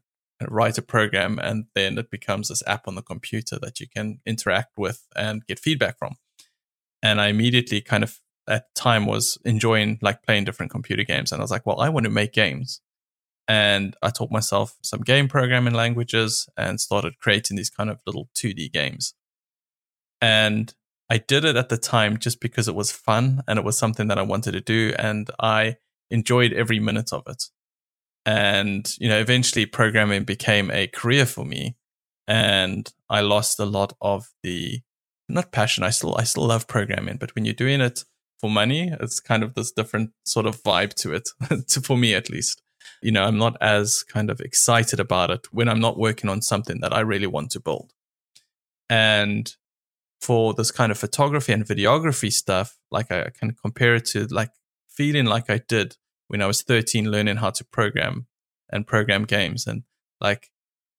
write 0.49 0.79
a 0.79 0.83
program 0.83 1.39
and 1.39 1.67
then 1.75 1.99
it 1.99 2.11
becomes 2.11 2.49
this 2.49 2.63
app 2.67 2.89
on 2.89 2.95
the 2.95 3.03
computer 3.03 3.59
that 3.59 3.81
you 3.81 3.87
can 3.89 4.21
interact 4.25 4.73
with 4.77 5.07
and 5.15 5.47
get 5.47 5.59
feedback 5.59 5.99
from. 5.99 6.17
And 7.03 7.21
i 7.21 7.29
immediately 7.29 7.81
kind 7.81 8.05
of 8.05 8.19
at 8.49 8.75
time 8.75 9.07
was 9.07 9.39
enjoying 9.45 9.99
like 10.03 10.23
playing 10.23 10.45
different 10.45 10.73
computer 10.73 11.05
games. 11.05 11.33
And 11.33 11.41
i 11.41 11.45
was 11.45 11.51
like 11.51 11.67
well 11.67 11.81
i 11.81 11.89
want 11.89 12.05
to 12.05 12.11
make 12.11 12.33
games. 12.33 12.81
And 13.49 13.97
i 14.03 14.11
taught 14.11 14.31
myself 14.31 14.77
some 14.83 15.01
game 15.01 15.29
programming 15.29 15.75
languages 15.75 16.49
and 16.57 16.81
started 16.81 17.19
creating 17.19 17.57
these 17.57 17.71
kind 17.71 17.91
of 17.91 18.01
little 18.07 18.29
2d 18.35 18.73
games. 18.73 19.15
And 20.21 20.73
i 21.11 21.19
did 21.19 21.45
it 21.45 21.57
at 21.57 21.69
the 21.69 21.79
time 21.79 22.19
just 22.19 22.41
because 22.41 22.69
it 22.69 22.75
was 22.75 22.93
fun 22.93 23.43
and 23.47 23.59
it 23.59 23.65
was 23.65 23.77
something 23.77 24.09
that 24.09 24.19
i 24.19 24.23
wanted 24.23 24.53
to 24.53 24.61
do. 24.61 24.95
And 24.99 25.31
i 25.41 25.77
enjoyed 26.11 26.53
every 26.53 26.81
minute 26.81 27.13
of 27.13 27.23
it 27.29 27.45
and 28.27 28.95
you 28.99 29.09
know 29.09 29.19
eventually 29.19 29.67
programming 29.67 30.25
became 30.25 30.71
a 30.71 30.87
career 30.87 31.27
for 31.27 31.45
me. 31.45 31.77
And 32.29 32.93
i 33.09 33.21
lost 33.21 33.59
a 33.59 33.65
lot 33.65 33.93
of 34.01 34.29
the 34.45 34.81
not 35.29 35.51
passion 35.51 35.83
i 35.83 35.91
still 35.91 36.17
i 36.17 36.23
still 36.25 36.47
love 36.47 36.69
programming 36.69 37.17
but 37.17 37.35
when 37.35 37.45
you're 37.45 37.55
doing 37.55 37.81
it 37.81 38.05
for 38.39 38.49
money 38.51 38.93
it's 39.01 39.19
kind 39.19 39.43
of 39.43 39.55
this 39.55 39.73
different 39.73 40.11
sort 40.25 40.47
of 40.47 40.63
vibe 40.63 40.95
to 40.95 41.13
it 41.13 41.29
to, 41.69 41.81
for 41.81 41.97
me 41.97 42.15
at 42.15 42.31
least. 42.31 42.63
You 43.03 43.13
know 43.13 43.25
i'm 43.25 43.39
not 43.39 43.57
as 43.61 44.05
kind 44.05 44.31
of 44.31 44.41
excited 44.41 45.01
about 45.01 45.31
it 45.31 45.49
when 45.53 45.69
i'm 45.69 45.81
not 45.81 45.99
working 45.99 46.31
on 46.31 46.41
something 46.43 46.81
that 46.81 46.93
i 46.93 47.01
really 47.01 47.27
want 47.27 47.51
to 47.53 47.61
build. 47.61 47.93
And 48.89 49.53
for 50.21 50.55
this 50.55 50.71
kind 50.71 50.93
of 50.93 50.99
photography 50.99 51.53
and 51.53 51.65
videography 51.65 52.33
stuff 52.33 52.79
like 52.91 53.11
i 53.11 53.31
can 53.31 53.57
compare 53.61 53.95
it 53.97 54.05
to 54.05 54.27
like 54.27 54.51
feeling 55.01 55.25
like 55.25 55.49
I 55.49 55.63
did 55.67 55.97
when 56.31 56.41
I 56.41 56.47
was 56.47 56.63
13 56.63 57.11
learning 57.11 57.39
how 57.39 57.51
to 57.51 57.65
program 57.65 58.29
and 58.71 58.87
program 58.87 59.25
games. 59.25 59.67
And 59.67 59.83
like, 60.21 60.49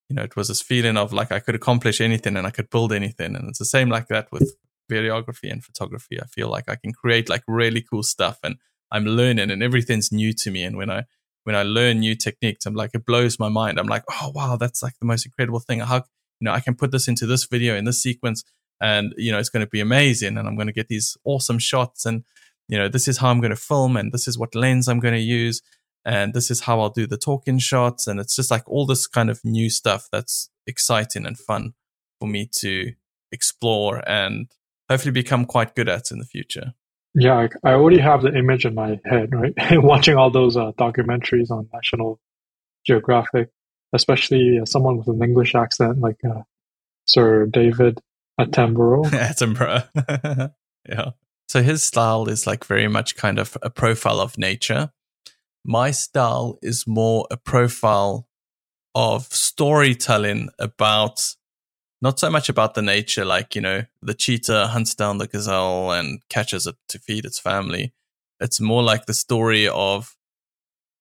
you 0.09 0.15
know, 0.17 0.23
it 0.23 0.35
was 0.35 0.49
this 0.49 0.61
feeling 0.61 0.97
of 0.97 1.13
like 1.13 1.31
I 1.31 1.39
could 1.39 1.55
accomplish 1.55 2.01
anything 2.01 2.35
and 2.35 2.45
I 2.45 2.49
could 2.49 2.69
build 2.69 2.91
anything. 2.91 3.37
And 3.37 3.47
it's 3.47 3.59
the 3.59 3.63
same 3.63 3.87
like 3.87 4.09
that 4.09 4.29
with 4.33 4.53
videography 4.91 5.49
and 5.49 5.63
photography. 5.63 6.19
I 6.21 6.25
feel 6.25 6.49
like 6.49 6.67
I 6.67 6.75
can 6.75 6.91
create 6.91 7.29
like 7.29 7.43
really 7.47 7.81
cool 7.81 8.03
stuff 8.03 8.39
and 8.43 8.57
I'm 8.91 9.05
learning 9.05 9.51
and 9.51 9.63
everything's 9.63 10.11
new 10.11 10.33
to 10.33 10.51
me. 10.51 10.63
And 10.63 10.75
when 10.75 10.91
I, 10.91 11.05
when 11.45 11.55
I 11.55 11.63
learn 11.63 11.99
new 11.99 12.13
techniques, 12.13 12.65
I'm 12.65 12.75
like, 12.75 12.91
it 12.93 13.05
blows 13.05 13.39
my 13.39 13.47
mind. 13.47 13.79
I'm 13.79 13.87
like, 13.87 14.03
oh, 14.11 14.33
wow, 14.35 14.57
that's 14.57 14.83
like 14.83 14.99
the 14.99 15.07
most 15.07 15.25
incredible 15.25 15.61
thing. 15.61 15.79
How, 15.79 16.03
you 16.41 16.45
know, 16.45 16.51
I 16.51 16.59
can 16.59 16.75
put 16.75 16.91
this 16.91 17.07
into 17.07 17.25
this 17.25 17.45
video 17.45 17.77
in 17.77 17.85
this 17.85 18.03
sequence 18.03 18.43
and, 18.81 19.13
you 19.15 19.31
know, 19.31 19.39
it's 19.39 19.47
going 19.47 19.65
to 19.65 19.69
be 19.69 19.79
amazing. 19.79 20.37
And 20.37 20.45
I'm 20.45 20.57
going 20.57 20.67
to 20.67 20.73
get 20.73 20.89
these 20.89 21.15
awesome 21.23 21.57
shots. 21.57 22.05
And, 22.05 22.25
you 22.71 22.77
know, 22.77 22.87
this 22.87 23.09
is 23.09 23.17
how 23.17 23.29
I'm 23.29 23.41
going 23.41 23.51
to 23.51 23.57
film 23.57 23.97
and 23.97 24.13
this 24.13 24.29
is 24.29 24.39
what 24.39 24.55
lens 24.55 24.87
I'm 24.87 25.01
going 25.01 25.13
to 25.13 25.19
use. 25.19 25.61
And 26.05 26.33
this 26.33 26.49
is 26.49 26.61
how 26.61 26.79
I'll 26.79 26.89
do 26.89 27.05
the 27.05 27.17
talking 27.17 27.59
shots. 27.59 28.07
And 28.07 28.19
it's 28.19 28.35
just 28.35 28.49
like 28.49 28.67
all 28.67 28.85
this 28.85 29.05
kind 29.05 29.29
of 29.29 29.41
new 29.43 29.69
stuff 29.69 30.07
that's 30.09 30.49
exciting 30.65 31.25
and 31.27 31.37
fun 31.37 31.73
for 32.19 32.29
me 32.29 32.47
to 32.59 32.93
explore 33.31 34.01
and 34.09 34.49
hopefully 34.89 35.11
become 35.11 35.45
quite 35.45 35.75
good 35.75 35.89
at 35.89 36.11
in 36.11 36.19
the 36.19 36.25
future. 36.25 36.73
Yeah, 37.13 37.47
I 37.63 37.73
already 37.73 37.99
have 37.99 38.21
the 38.21 38.33
image 38.33 38.65
in 38.65 38.73
my 38.73 38.99
head, 39.03 39.33
right? 39.33 39.53
Watching 39.71 40.15
all 40.15 40.31
those 40.31 40.55
uh, 40.55 40.71
documentaries 40.79 41.51
on 41.51 41.67
National 41.73 42.21
Geographic, 42.87 43.49
especially 43.91 44.59
uh, 44.61 44.65
someone 44.65 44.97
with 44.97 45.09
an 45.09 45.21
English 45.21 45.55
accent 45.55 45.99
like 45.99 46.19
uh, 46.23 46.43
Sir 47.05 47.47
David 47.47 47.99
Attenborough. 48.39 49.05
Attenborough. 49.11 50.53
yeah. 50.89 51.11
So 51.51 51.61
his 51.61 51.83
style 51.83 52.29
is 52.29 52.47
like 52.47 52.63
very 52.63 52.87
much 52.87 53.17
kind 53.17 53.37
of 53.37 53.57
a 53.61 53.69
profile 53.69 54.21
of 54.21 54.37
nature. 54.37 54.93
My 55.65 55.91
style 55.91 56.57
is 56.61 56.87
more 56.87 57.27
a 57.29 57.35
profile 57.35 58.25
of 58.95 59.23
storytelling 59.25 60.47
about 60.59 61.35
not 62.01 62.21
so 62.21 62.29
much 62.29 62.47
about 62.47 62.73
the 62.73 62.81
nature, 62.81 63.25
like, 63.25 63.53
you 63.53 63.59
know, 63.59 63.83
the 64.01 64.13
cheetah 64.13 64.67
hunts 64.67 64.95
down 64.95 65.17
the 65.17 65.27
gazelle 65.27 65.91
and 65.91 66.21
catches 66.29 66.67
it 66.67 66.75
to 66.87 66.99
feed 66.99 67.25
its 67.25 67.37
family. 67.37 67.93
It's 68.39 68.61
more 68.61 68.81
like 68.81 69.05
the 69.05 69.13
story 69.13 69.67
of 69.67 70.15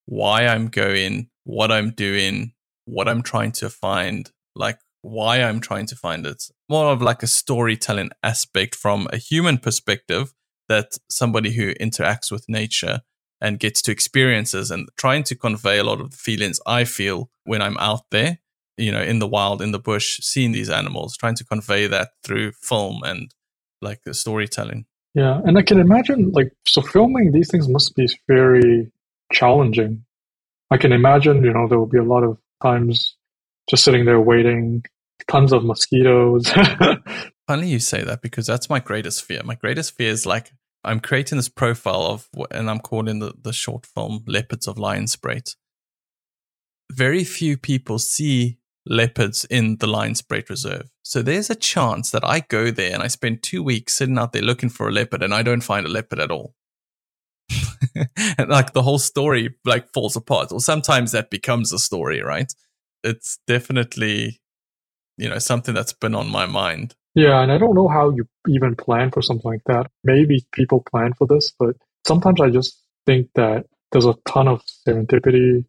why 0.07 0.49
I'm 0.49 0.67
going, 0.67 1.31
what 1.45 1.71
I'm 1.71 1.93
doing, 1.93 2.55
what 2.87 3.07
I'm 3.07 3.23
trying 3.23 3.53
to 3.53 3.71
find, 3.71 4.29
like 4.57 4.81
why 5.03 5.45
I'm 5.45 5.61
trying 5.61 5.87
to 5.87 5.95
find 5.95 6.27
it. 6.27 6.43
More 6.69 6.91
of 6.91 7.01
like 7.01 7.23
a 7.23 7.29
storytelling 7.29 8.11
aspect 8.25 8.75
from 8.75 9.07
a 9.13 9.17
human 9.17 9.57
perspective 9.57 10.35
that 10.71 10.93
somebody 11.11 11.53
who 11.53 11.75
interacts 11.75 12.33
with 12.33 12.49
nature 12.49 13.01
and 13.43 13.59
gets 13.59 13.83
to 13.83 13.93
experiences 13.93 14.71
and 14.71 14.89
trying 14.97 15.25
to 15.25 15.37
convey 15.37 15.79
a 15.79 15.85
lot 15.85 16.01
of 16.01 16.11
the 16.11 16.17
feelings 16.17 16.59
I 16.67 16.85
feel 16.85 17.31
when 17.45 17.61
I'm 17.61 17.77
out 17.77 18.05
there 18.11 18.39
you 18.81 18.91
know, 18.91 19.03
in 19.03 19.19
the 19.19 19.29
wild, 19.29 19.61
in 19.63 19.73
the 19.73 19.79
bush, 19.79 20.19
seeing 20.23 20.53
these 20.53 20.71
animals, 20.71 21.17
trying 21.17 21.35
to 21.37 21.45
convey 21.45 21.87
that 21.87 22.11
through 22.25 22.53
film 22.53 23.03
and 23.05 23.33
like 23.83 24.03
the 24.05 24.15
storytelling. 24.15 24.87
Yeah, 25.15 25.41
and 25.45 25.59
I 25.59 25.63
can 25.63 25.79
imagine 25.79 26.31
like 26.33 26.53
so 26.67 26.81
filming 26.81 27.33
these 27.33 27.51
things 27.51 27.69
must 27.69 27.95
be 27.95 28.09
very 28.27 28.91
challenging. 29.33 30.05
I 30.71 30.79
can 30.79 30.93
imagine, 30.93 31.45
you 31.45 31.53
know, 31.53 31.69
there 31.69 31.79
will 31.79 31.87
be 31.87 31.99
a 31.99 32.05
lot 32.05 32.23
of 32.23 32.39
times 32.63 33.17
just 33.69 33.85
sitting 33.85 34.05
there 34.05 34.21
waiting, 34.21 34.85
tons 35.29 35.53
of 35.53 35.65
mosquitoes. 35.65 36.51
Funny 37.49 37.69
you 37.69 37.81
say 37.81 38.03
that 38.05 38.23
because 38.23 38.47
that's 38.47 38.71
my 38.71 38.79
greatest 38.79 39.25
fear. 39.25 39.43
My 39.45 39.57
greatest 39.57 39.97
fear 39.97 40.11
is 40.11 40.25
like 40.25 40.53
I'm 40.83 41.01
creating 41.01 41.37
this 41.37 41.49
profile 41.49 42.03
of, 42.03 42.29
and 42.51 42.71
I'm 42.71 42.81
calling 42.81 43.19
the, 43.19 43.35
the 43.41 43.53
short 43.53 43.87
film 43.87 44.25
Leopards 44.27 44.67
of 44.67 44.77
Lionspruit. 44.77 45.57
Very 46.91 47.25
few 47.25 47.57
people 47.57 47.99
see 47.99 48.59
leopards 48.87 49.45
in 49.45 49.77
the 49.77 49.87
Lionspruit 49.87 50.49
Reserve. 50.49 50.91
So 51.03 51.23
there's 51.23 51.51
a 51.51 51.55
chance 51.55 52.11
that 52.11 52.25
I 52.25 52.41
go 52.41 52.71
there 52.71 52.95
and 52.95 53.03
I 53.03 53.09
spend 53.09 53.43
two 53.43 53.63
weeks 53.63 53.95
sitting 53.95 54.19
out 54.19 54.33
there 54.33 54.43
looking 54.43 54.71
for 54.71 54.89
a 54.89 54.93
leopard 54.93 55.23
and 55.23 55.35
I 55.35 55.43
don't 55.43 55.61
find 55.61 55.87
a 55.87 55.91
leopard 55.91 56.19
at 56.19 56.31
all. 56.31 56.55
and 58.39 58.49
like 58.49 58.73
the 58.73 58.83
whole 58.83 58.99
story 58.99 59.55
like 59.65 59.93
falls 59.93 60.17
apart. 60.17 60.53
Or 60.53 60.61
sometimes 60.61 61.13
that 61.13 61.31
becomes 61.31 61.73
a 61.73 61.79
story, 61.79 62.23
right? 62.23 62.53
It's 63.05 63.39
definitely, 63.47 64.41
you 65.17 65.29
know, 65.29 65.39
something 65.39 65.75
that's 65.75 65.93
been 65.93 66.15
on 66.15 66.31
my 66.31 66.47
mind. 66.47 66.95
Yeah, 67.15 67.43
and 67.43 67.51
I 67.51 67.59
don't 67.59 67.75
know 67.75 67.89
how 67.89 68.11
you 68.11 68.27
even 68.49 68.77
plan 68.77 69.11
for 69.11 69.23
something 69.23 69.51
like 69.51 69.65
that. 69.67 69.91
Maybe 70.05 70.47
people 70.53 70.85
plan 70.91 71.13
for 71.15 71.27
this, 71.27 71.53
but 71.59 71.77
sometimes 72.07 72.41
I 72.41 72.51
just 72.51 72.83
think 73.07 73.29
that 73.35 73.67
there's 73.91 74.07
a 74.07 74.15
ton 74.29 74.47
of 74.49 74.63
serendipity 74.87 75.65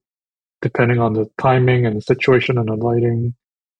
depending 0.62 1.00
on 1.00 1.14
the 1.14 1.30
timing 1.40 1.86
and 1.86 1.98
the 1.98 2.02
situation 2.02 2.58
and 2.58 2.68
the 2.68 2.76
lighting, 2.76 3.34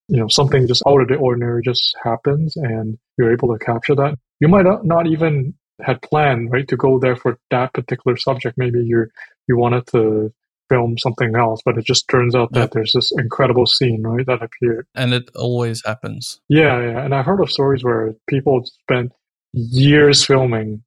you 0.08 0.18
know, 0.20 0.28
something 0.28 0.68
just 0.68 0.84
out 0.88 1.02
of 1.02 1.08
the 1.08 1.16
ordinary 1.16 1.62
just 1.64 1.96
happens 2.04 2.58
and 2.58 2.98
you're 3.18 3.34
able 3.34 3.56
to 3.56 3.64
capture 3.64 3.96
that. 3.96 4.18
You 4.40 4.48
might 4.48 4.66
not 4.84 5.08
even 5.08 5.54
had 5.82 6.02
planned, 6.02 6.52
right, 6.52 6.68
to 6.70 6.78
go 6.78 7.00
there 7.00 7.16
for 7.16 7.38
that 7.52 7.74
particular 7.74 8.18
subject. 8.18 8.58
Maybe 8.58 8.80
you 8.84 9.08
you 9.48 9.58
wanted 9.58 9.88
to 9.88 10.34
film 10.72 10.98
something 10.98 11.36
else, 11.36 11.62
but 11.66 11.78
it 11.78 11.86
just 11.86 12.08
turns 12.08 12.36
out 12.36 12.54
that 12.54 12.72
there's 12.72 12.94
this 12.94 13.12
incredible 13.18 13.66
scene, 13.66 14.04
right, 14.04 14.26
that 14.26 14.42
appeared. 14.42 14.88
And 14.96 15.14
it 15.14 15.30
always 15.36 15.84
happens. 15.86 16.40
Yeah, 16.48 16.80
yeah. 16.82 17.04
And 17.04 17.14
I've 17.14 17.26
heard 17.26 17.42
of 17.42 17.52
stories 17.52 17.84
where 17.84 18.16
people 18.28 18.64
spent 18.66 19.12
years 19.54 20.24
filming 20.24 20.84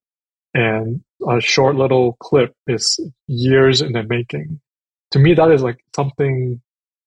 and 0.54 1.02
a 1.28 1.40
short 1.40 1.76
little 1.76 2.14
clip 2.20 2.54
is 2.66 2.98
years 3.26 3.82
in 3.82 3.92
the 3.92 4.02
making 4.04 4.60
to 5.10 5.18
me 5.18 5.34
that 5.34 5.50
is 5.50 5.62
like 5.62 5.78
something 5.94 6.60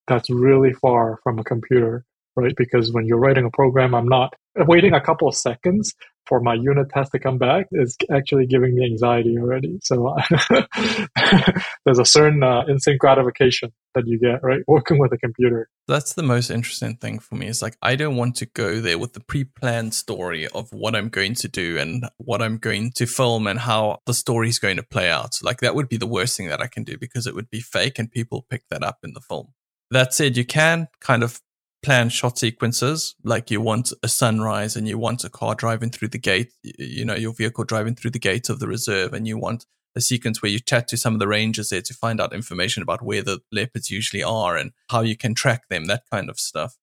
that's 0.07 0.29
really 0.29 0.73
far 0.73 1.19
from 1.23 1.39
a 1.39 1.43
computer 1.43 2.05
right 2.35 2.55
because 2.55 2.91
when 2.91 3.05
you're 3.05 3.19
writing 3.19 3.45
a 3.45 3.51
program 3.51 3.93
i'm 3.95 4.07
not 4.07 4.33
waiting 4.55 4.93
a 4.93 5.01
couple 5.01 5.27
of 5.27 5.35
seconds 5.35 5.93
for 6.27 6.39
my 6.41 6.53
unit 6.53 6.89
test 6.93 7.11
to 7.13 7.19
come 7.19 7.37
back 7.37 7.67
is 7.71 7.95
actually 8.11 8.45
giving 8.45 8.75
me 8.75 8.85
anxiety 8.85 9.37
already. 9.39 9.79
So 9.81 10.15
there's 11.85 11.99
a 11.99 12.05
certain 12.05 12.43
uh, 12.43 12.63
instant 12.69 12.99
gratification 12.99 13.71
that 13.95 14.05
you 14.07 14.19
get, 14.19 14.43
right? 14.43 14.61
Working 14.67 14.99
with 14.99 15.13
a 15.13 15.17
computer. 15.17 15.69
That's 15.87 16.13
the 16.13 16.23
most 16.23 16.49
interesting 16.49 16.97
thing 16.97 17.19
for 17.19 17.35
me. 17.35 17.47
Is 17.47 17.61
like, 17.61 17.77
I 17.81 17.95
don't 17.95 18.15
want 18.15 18.35
to 18.37 18.45
go 18.45 18.79
there 18.79 18.99
with 18.99 19.13
the 19.13 19.21
pre 19.21 19.45
planned 19.45 19.93
story 19.93 20.47
of 20.47 20.69
what 20.71 20.95
I'm 20.95 21.09
going 21.09 21.35
to 21.35 21.47
do 21.47 21.77
and 21.77 22.05
what 22.17 22.41
I'm 22.41 22.57
going 22.57 22.91
to 22.95 23.05
film 23.05 23.47
and 23.47 23.59
how 23.59 23.99
the 24.05 24.13
story 24.13 24.49
is 24.49 24.59
going 24.59 24.77
to 24.77 24.83
play 24.83 25.09
out. 25.09 25.35
Like, 25.41 25.61
that 25.61 25.75
would 25.75 25.89
be 25.89 25.97
the 25.97 26.07
worst 26.07 26.37
thing 26.37 26.49
that 26.49 26.61
I 26.61 26.67
can 26.67 26.83
do 26.83 26.97
because 26.97 27.25
it 27.25 27.35
would 27.35 27.49
be 27.49 27.61
fake 27.61 27.99
and 27.99 28.11
people 28.11 28.45
pick 28.49 28.63
that 28.69 28.83
up 28.83 28.99
in 29.03 29.13
the 29.13 29.21
film. 29.21 29.53
That 29.89 30.13
said, 30.13 30.35
you 30.35 30.45
can 30.45 30.89
kind 30.99 31.23
of 31.23 31.39
plan 31.87 32.09
shot 32.09 32.37
sequences 32.37 33.15
like 33.23 33.49
you 33.49 33.61
want 33.61 33.93
a 34.03 34.09
sunrise 34.09 34.75
and 34.75 34.89
you 34.89 34.97
want 34.97 35.23
a 35.23 35.29
car 35.29 35.55
driving 35.55 35.89
through 35.89 36.09
the 36.09 36.17
gate 36.17 36.51
you 36.61 37.05
know 37.05 37.15
your 37.15 37.33
vehicle 37.33 37.63
driving 37.63 37.95
through 37.95 38.11
the 38.11 38.19
gate 38.19 38.49
of 38.49 38.59
the 38.59 38.67
reserve 38.67 39.13
and 39.13 39.25
you 39.25 39.37
want 39.37 39.65
a 39.95 40.01
sequence 40.01 40.41
where 40.41 40.51
you 40.51 40.59
chat 40.59 40.89
to 40.89 40.97
some 40.97 41.13
of 41.13 41.19
the 41.21 41.27
rangers 41.29 41.69
there 41.69 41.81
to 41.81 41.93
find 41.93 42.19
out 42.19 42.33
information 42.33 42.83
about 42.83 43.01
where 43.01 43.21
the 43.21 43.39
leopards 43.53 43.89
usually 43.89 44.21
are 44.21 44.57
and 44.57 44.73
how 44.89 44.99
you 44.99 45.15
can 45.15 45.33
track 45.33 45.69
them 45.69 45.85
that 45.85 46.03
kind 46.11 46.29
of 46.29 46.37
stuff 46.37 46.75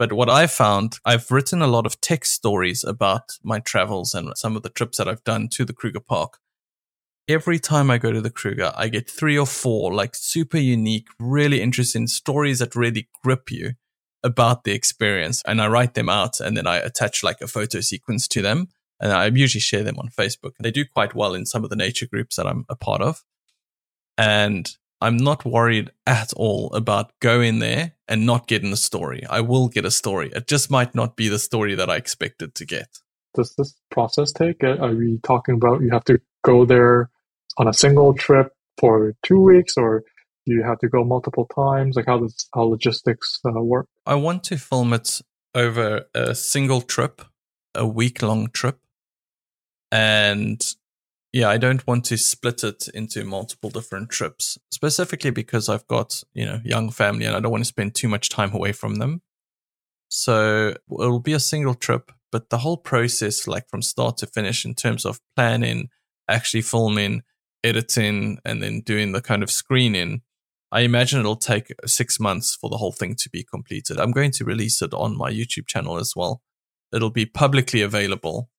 but 0.00 0.14
what 0.14 0.30
I 0.30 0.46
found, 0.46 0.98
I've 1.04 1.30
written 1.30 1.60
a 1.60 1.66
lot 1.66 1.84
of 1.84 2.00
text 2.00 2.32
stories 2.32 2.82
about 2.84 3.32
my 3.42 3.58
travels 3.58 4.14
and 4.14 4.32
some 4.34 4.56
of 4.56 4.62
the 4.62 4.70
trips 4.70 4.96
that 4.96 5.06
I've 5.06 5.22
done 5.24 5.48
to 5.48 5.66
the 5.66 5.74
Kruger 5.74 6.00
Park. 6.00 6.38
Every 7.28 7.58
time 7.58 7.90
I 7.90 7.98
go 7.98 8.10
to 8.10 8.22
the 8.22 8.30
Kruger, 8.30 8.72
I 8.74 8.88
get 8.88 9.10
three 9.10 9.38
or 9.38 9.44
four 9.44 9.92
like 9.92 10.14
super 10.14 10.56
unique, 10.56 11.08
really 11.18 11.60
interesting 11.60 12.06
stories 12.06 12.60
that 12.60 12.74
really 12.74 13.10
grip 13.22 13.50
you 13.50 13.74
about 14.22 14.64
the 14.64 14.72
experience 14.72 15.42
and 15.46 15.60
I 15.60 15.68
write 15.68 15.94
them 15.94 16.08
out 16.08 16.40
and 16.40 16.56
then 16.56 16.66
I 16.66 16.76
attach 16.76 17.22
like 17.22 17.40
a 17.40 17.46
photo 17.46 17.80
sequence 17.80 18.28
to 18.28 18.42
them. 18.42 18.68
And 19.02 19.12
I 19.12 19.26
usually 19.26 19.62
share 19.62 19.82
them 19.82 19.98
on 19.98 20.08
Facebook. 20.08 20.52
They 20.60 20.70
do 20.70 20.84
quite 20.84 21.14
well 21.14 21.34
in 21.34 21.46
some 21.46 21.64
of 21.64 21.70
the 21.70 21.76
nature 21.76 22.06
groups 22.06 22.36
that 22.36 22.46
I'm 22.46 22.66
a 22.68 22.76
part 22.76 23.00
of. 23.00 23.24
And 24.18 24.70
I'm 25.00 25.16
not 25.16 25.46
worried 25.46 25.90
at 26.06 26.34
all 26.34 26.70
about 26.74 27.12
going 27.20 27.60
there 27.60 27.92
and 28.06 28.26
not 28.26 28.46
getting 28.46 28.72
a 28.72 28.76
story. 28.76 29.24
I 29.30 29.40
will 29.40 29.68
get 29.68 29.86
a 29.86 29.90
story. 29.90 30.30
It 30.34 30.46
just 30.46 30.70
might 30.70 30.94
not 30.94 31.16
be 31.16 31.28
the 31.28 31.38
story 31.38 31.74
that 31.76 31.88
I 31.88 31.96
expected 31.96 32.54
to 32.56 32.66
get. 32.66 32.98
Does 33.34 33.54
this 33.56 33.74
process 33.90 34.32
take? 34.32 34.62
Uh, 34.62 34.76
are 34.76 34.94
we 34.94 35.18
talking 35.22 35.54
about 35.54 35.80
you 35.80 35.90
have 35.90 36.04
to 36.04 36.20
go 36.44 36.66
there 36.66 37.08
on 37.56 37.68
a 37.68 37.72
single 37.72 38.12
trip 38.12 38.52
for 38.78 39.14
two 39.22 39.40
weeks 39.40 39.74
or 39.76 40.02
you 40.54 40.62
have 40.62 40.78
to 40.80 40.88
go 40.88 41.04
multiple 41.04 41.46
times? 41.54 41.96
Like 41.96 42.06
how 42.06 42.18
does 42.18 42.48
how 42.54 42.62
logistics 42.62 43.40
uh, 43.44 43.60
work? 43.60 43.86
I 44.06 44.14
want 44.14 44.44
to 44.44 44.58
film 44.58 44.92
it 44.92 45.20
over 45.54 46.06
a 46.14 46.34
single 46.34 46.80
trip, 46.80 47.22
a 47.74 47.86
week 47.86 48.22
long 48.22 48.50
trip, 48.50 48.78
and 49.90 50.64
yeah, 51.32 51.48
I 51.48 51.58
don't 51.58 51.86
want 51.86 52.04
to 52.06 52.16
split 52.16 52.64
it 52.64 52.88
into 52.92 53.24
multiple 53.24 53.70
different 53.70 54.10
trips, 54.10 54.58
specifically 54.72 55.30
because 55.30 55.68
I've 55.68 55.86
got 55.86 56.22
you 56.32 56.44
know 56.44 56.60
young 56.64 56.90
family 56.90 57.24
and 57.24 57.36
I 57.36 57.40
don't 57.40 57.52
want 57.52 57.62
to 57.62 57.68
spend 57.68 57.94
too 57.94 58.08
much 58.08 58.28
time 58.28 58.52
away 58.54 58.72
from 58.72 58.96
them. 58.96 59.22
So 60.08 60.74
it'll 60.90 61.20
be 61.20 61.34
a 61.34 61.40
single 61.40 61.74
trip, 61.74 62.10
but 62.32 62.50
the 62.50 62.58
whole 62.58 62.76
process, 62.76 63.46
like 63.46 63.68
from 63.68 63.82
start 63.82 64.16
to 64.18 64.26
finish, 64.26 64.64
in 64.64 64.74
terms 64.74 65.04
of 65.04 65.20
planning, 65.36 65.88
actually 66.28 66.62
filming, 66.62 67.22
editing 67.64 68.38
and 68.44 68.62
then 68.62 68.80
doing 68.80 69.12
the 69.12 69.20
kind 69.20 69.42
of 69.42 69.50
screening, 69.50 70.22
I 70.72 70.80
imagine 70.80 71.18
it'll 71.18 71.36
take 71.36 71.72
six 71.84 72.20
months 72.20 72.54
for 72.54 72.70
the 72.70 72.76
whole 72.76 72.92
thing 72.92 73.16
to 73.16 73.30
be 73.30 73.42
completed. 73.42 73.98
I'm 73.98 74.12
going 74.12 74.30
to 74.32 74.44
release 74.44 74.80
it 74.82 74.94
on 74.94 75.16
my 75.16 75.30
YouTube 75.30 75.66
channel 75.66 75.98
as 75.98 76.14
well. 76.14 76.42
It'll 76.92 77.10
be 77.10 77.26
publicly 77.26 77.82
available 77.82 78.50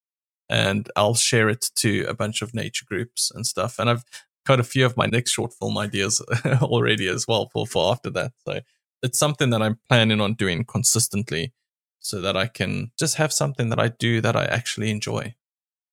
and 0.49 0.89
I'll 0.97 1.15
share 1.15 1.47
it 1.47 1.69
to 1.75 2.03
a 2.03 2.13
bunch 2.13 2.41
of 2.41 2.53
nature 2.53 2.85
groups 2.87 3.31
and 3.33 3.47
stuff. 3.47 3.79
And 3.79 3.89
I've 3.89 4.03
got 4.45 4.59
a 4.59 4.63
few 4.63 4.85
of 4.85 4.97
my 4.97 5.05
next 5.05 5.31
short 5.31 5.53
film 5.53 5.77
ideas 5.77 6.21
already 6.61 7.07
as 7.07 7.27
well 7.27 7.49
for, 7.53 7.65
for 7.65 7.91
after 7.91 8.09
that. 8.11 8.33
So 8.45 8.59
it's 9.01 9.17
something 9.17 9.49
that 9.51 9.61
I'm 9.61 9.79
planning 9.87 10.19
on 10.19 10.33
doing 10.33 10.65
consistently 10.65 11.53
so 11.99 12.19
that 12.19 12.35
I 12.35 12.47
can 12.47 12.91
just 12.99 13.15
have 13.15 13.31
something 13.31 13.69
that 13.69 13.79
I 13.79 13.89
do 13.89 14.19
that 14.21 14.35
I 14.35 14.45
actually 14.45 14.89
enjoy. 14.89 15.35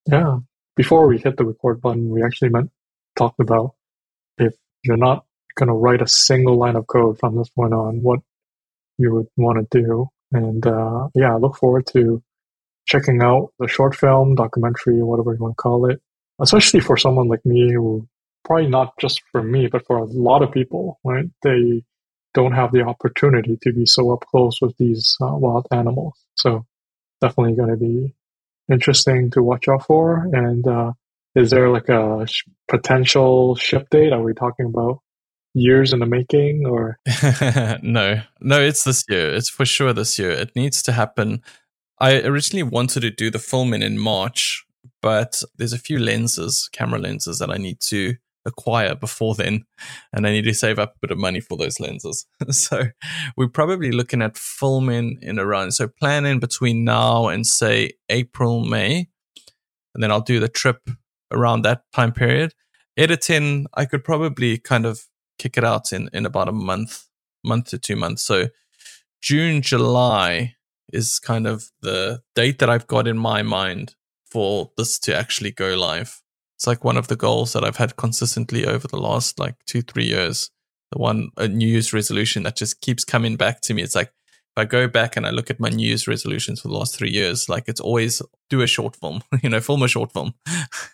Yeah. 0.06 0.38
Before 0.74 1.06
we 1.06 1.18
hit 1.18 1.36
the 1.36 1.44
record 1.44 1.80
button, 1.80 2.08
we 2.10 2.22
actually 2.24 2.48
meant 2.48 2.70
talked 3.16 3.40
about 3.40 3.74
if 4.38 4.54
you're 4.82 4.96
not 4.96 5.26
going 5.58 5.68
to 5.68 5.74
write 5.74 6.00
a 6.00 6.08
single 6.08 6.56
line 6.56 6.76
of 6.76 6.86
code 6.86 7.18
from 7.18 7.36
this 7.36 7.48
point 7.50 7.74
on, 7.74 8.02
what 8.02 8.20
you 8.96 9.12
would 9.14 9.26
want 9.36 9.70
to 9.70 9.82
do. 9.82 10.08
And 10.32 10.66
uh, 10.66 11.08
yeah, 11.14 11.34
I 11.34 11.36
look 11.38 11.56
forward 11.56 11.86
to 11.92 12.22
checking 12.86 13.22
out 13.22 13.52
the 13.58 13.68
short 13.68 13.94
film, 13.94 14.34
documentary, 14.34 15.02
whatever 15.02 15.32
you 15.34 15.40
want 15.40 15.56
to 15.56 15.62
call 15.62 15.90
it, 15.90 16.00
especially 16.40 16.80
for 16.80 16.96
someone 16.96 17.28
like 17.28 17.44
me 17.44 17.72
who 17.72 18.08
probably 18.44 18.68
not 18.68 18.94
just 18.98 19.20
for 19.32 19.42
me, 19.42 19.66
but 19.66 19.86
for 19.86 19.98
a 19.98 20.04
lot 20.04 20.42
of 20.42 20.52
people, 20.52 20.98
right? 21.04 21.26
They 21.42 21.84
don't 22.34 22.52
have 22.52 22.72
the 22.72 22.82
opportunity 22.82 23.58
to 23.62 23.72
be 23.72 23.84
so 23.84 24.12
up 24.12 24.24
close 24.30 24.60
with 24.60 24.76
these 24.78 25.16
uh, 25.20 25.34
wild 25.34 25.66
animals. 25.70 26.14
So 26.36 26.64
definitely 27.20 27.56
going 27.56 27.70
to 27.70 27.76
be 27.76 28.14
interesting 28.70 29.30
to 29.32 29.42
watch 29.42 29.68
out 29.68 29.86
for. 29.86 30.28
And 30.32 30.66
uh, 30.66 30.92
is 31.34 31.50
there 31.50 31.68
like 31.68 31.88
a 31.88 32.26
potential 32.68 33.54
ship 33.56 33.88
date? 33.90 34.12
Are 34.12 34.22
we 34.22 34.34
talking 34.34 34.66
about 34.66 35.00
years 35.58 35.92
in 35.92 36.00
the 36.00 36.06
making 36.06 36.66
or? 36.66 36.98
no, 37.82 38.22
no, 38.40 38.60
it's 38.60 38.84
this 38.84 39.04
year. 39.08 39.34
It's 39.34 39.50
for 39.50 39.64
sure 39.64 39.92
this 39.92 40.18
year. 40.18 40.30
It 40.30 40.54
needs 40.54 40.82
to 40.82 40.92
happen. 40.92 41.42
I 42.00 42.20
originally 42.20 42.62
wanted 42.62 43.00
to 43.00 43.10
do 43.10 43.30
the 43.30 43.38
filming 43.38 43.82
in 43.82 43.98
March, 43.98 44.64
but 45.02 45.42
there's 45.56 45.72
a 45.72 45.78
few 45.78 45.98
lenses, 45.98 46.68
camera 46.72 46.98
lenses 46.98 47.38
that 47.38 47.50
I 47.50 47.56
need 47.56 47.80
to 47.82 48.16
acquire 48.44 48.94
before 48.94 49.34
then, 49.34 49.64
and 50.12 50.26
I 50.26 50.32
need 50.32 50.44
to 50.44 50.54
save 50.54 50.78
up 50.78 50.94
a 50.94 50.98
bit 51.00 51.10
of 51.10 51.18
money 51.18 51.40
for 51.40 51.56
those 51.56 51.80
lenses. 51.80 52.26
so 52.50 52.88
we're 53.36 53.48
probably 53.48 53.92
looking 53.92 54.22
at 54.22 54.36
filming 54.36 55.18
in 55.22 55.38
around 55.38 55.72
so 55.72 55.88
planning 55.88 56.40
between 56.40 56.84
now 56.84 57.28
and 57.28 57.46
say 57.46 57.92
April, 58.08 58.64
May, 58.64 59.08
and 59.94 60.02
then 60.02 60.10
I'll 60.10 60.20
do 60.20 60.40
the 60.40 60.48
trip 60.48 60.88
around 61.30 61.62
that 61.62 61.82
time 61.92 62.12
period. 62.12 62.54
Editing, 62.96 63.66
I 63.74 63.84
could 63.84 64.02
probably 64.02 64.58
kind 64.58 64.84
of 64.84 65.04
kick 65.38 65.56
it 65.56 65.64
out 65.64 65.92
in 65.92 66.10
in 66.12 66.26
about 66.26 66.48
a 66.48 66.52
month, 66.52 67.06
month 67.44 67.66
to 67.66 67.78
two 67.78 67.96
months. 67.96 68.22
So 68.22 68.48
June, 69.20 69.62
July 69.62 70.54
is 70.92 71.18
kind 71.18 71.46
of 71.46 71.70
the 71.82 72.20
date 72.34 72.58
that 72.58 72.70
I've 72.70 72.86
got 72.86 73.06
in 73.06 73.18
my 73.18 73.42
mind 73.42 73.94
for 74.30 74.70
this 74.76 74.98
to 75.00 75.16
actually 75.16 75.50
go 75.50 75.74
live. 75.74 76.22
It's 76.56 76.66
like 76.66 76.84
one 76.84 76.96
of 76.96 77.08
the 77.08 77.16
goals 77.16 77.52
that 77.52 77.64
I've 77.64 77.76
had 77.76 77.96
consistently 77.96 78.66
over 78.66 78.88
the 78.88 78.98
last 78.98 79.38
like 79.38 79.54
two, 79.66 79.82
three 79.82 80.06
years. 80.06 80.50
The 80.90 80.98
one, 80.98 81.30
a 81.36 81.46
New 81.46 81.68
Year's 81.68 81.92
resolution 81.92 82.42
that 82.44 82.56
just 82.56 82.80
keeps 82.80 83.04
coming 83.04 83.36
back 83.36 83.60
to 83.62 83.74
me. 83.74 83.82
It's 83.82 83.94
like, 83.94 84.08
if 84.08 84.62
I 84.62 84.64
go 84.64 84.88
back 84.88 85.16
and 85.16 85.26
I 85.26 85.30
look 85.30 85.50
at 85.50 85.60
my 85.60 85.68
New 85.68 85.86
Year's 85.86 86.08
resolutions 86.08 86.60
for 86.60 86.68
the 86.68 86.74
last 86.74 86.96
three 86.96 87.10
years, 87.10 87.48
like 87.48 87.64
it's 87.68 87.80
always 87.80 88.22
do 88.48 88.62
a 88.62 88.66
short 88.66 88.96
film, 88.96 89.22
you 89.42 89.50
know, 89.50 89.60
film 89.60 89.82
a 89.82 89.88
short 89.88 90.12
film. 90.12 90.34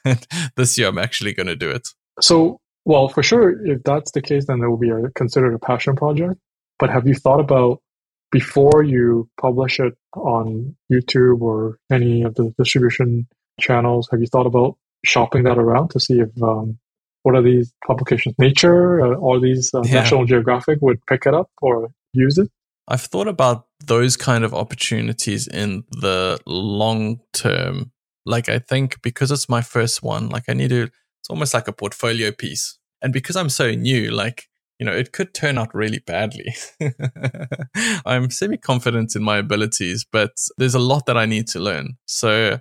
this 0.57 0.77
year 0.77 0.89
I'm 0.89 0.99
actually 0.99 1.33
going 1.33 1.47
to 1.47 1.57
do 1.57 1.71
it. 1.71 1.89
So, 2.21 2.61
well, 2.85 3.09
for 3.09 3.23
sure, 3.23 3.67
if 3.67 3.83
that's 3.83 4.13
the 4.13 4.23
case, 4.23 4.47
then 4.47 4.61
it 4.63 4.69
will 4.69 4.77
be 4.77 4.91
a, 4.91 5.11
considered 5.15 5.55
a 5.55 5.59
passion 5.59 5.97
project. 5.97 6.41
But 6.79 6.91
have 6.91 7.07
you 7.07 7.15
thought 7.15 7.41
about 7.41 7.81
before 8.31 8.83
you 8.83 9.29
publish 9.41 9.79
it 9.81 9.95
on 10.15 10.77
YouTube 10.91 11.41
or 11.41 11.79
any 11.91 12.23
of 12.23 12.35
the 12.35 12.53
distribution 12.59 13.29
channels? 13.61 14.09
Have 14.11 14.21
you 14.21 14.27
thought 14.27 14.47
about 14.47 14.77
shopping 15.05 15.45
that 15.45 15.59
around 15.59 15.91
to 15.91 16.01
see 16.01 16.21
if 16.21 16.31
um, 16.43 16.79
what 17.23 17.35
are 17.35 17.43
these 17.43 17.73
publications, 17.87 18.35
Nature, 18.39 19.01
uh, 19.01 19.15
all 19.17 19.41
these 19.41 19.73
uh, 19.75 19.83
yeah. 19.85 19.95
National 19.95 20.25
Geographic 20.25 20.79
would 20.83 21.05
pick 21.07 21.27
it 21.27 21.35
up 21.35 21.51
or 21.61 21.89
use 22.13 22.39
it? 22.39 22.51
I've 22.87 23.01
thought 23.01 23.29
about 23.29 23.67
those 23.85 24.17
kind 24.17 24.45
of 24.45 24.53
opportunities 24.53 25.47
in 25.47 25.85
the 25.91 26.39
long 26.47 27.21
term. 27.33 27.93
Like 28.27 28.49
I 28.49 28.59
think 28.59 29.01
because 29.03 29.31
it's 29.31 29.49
my 29.49 29.63
first 29.63 30.03
one, 30.03 30.29
like 30.29 30.45
I 30.49 30.53
need 30.53 30.71
to. 30.71 30.83
It's 31.21 31.31
almost 31.31 31.55
like 31.55 31.69
a 31.69 31.73
portfolio 31.73 32.33
piece, 32.33 32.79
and 33.05 33.13
because 33.13 33.37
I'm 33.37 33.51
so 33.51 33.71
new, 33.71 34.11
like 34.11 34.49
you 34.79 34.87
know, 34.87 34.93
it 34.93 35.13
could 35.13 35.35
turn 35.35 35.57
out 35.57 35.75
really 35.75 36.01
badly. 36.01 36.55
I'm 38.07 38.31
semi 38.31 38.57
confident 38.57 39.15
in 39.15 39.23
my 39.23 39.39
abilities, 39.39 40.05
but 40.11 40.33
there's 40.59 40.75
a 40.75 40.81
lot 40.81 41.07
that 41.07 41.17
I 41.17 41.27
need 41.27 41.47
to 41.49 41.61
learn. 41.61 41.97
So 42.07 42.61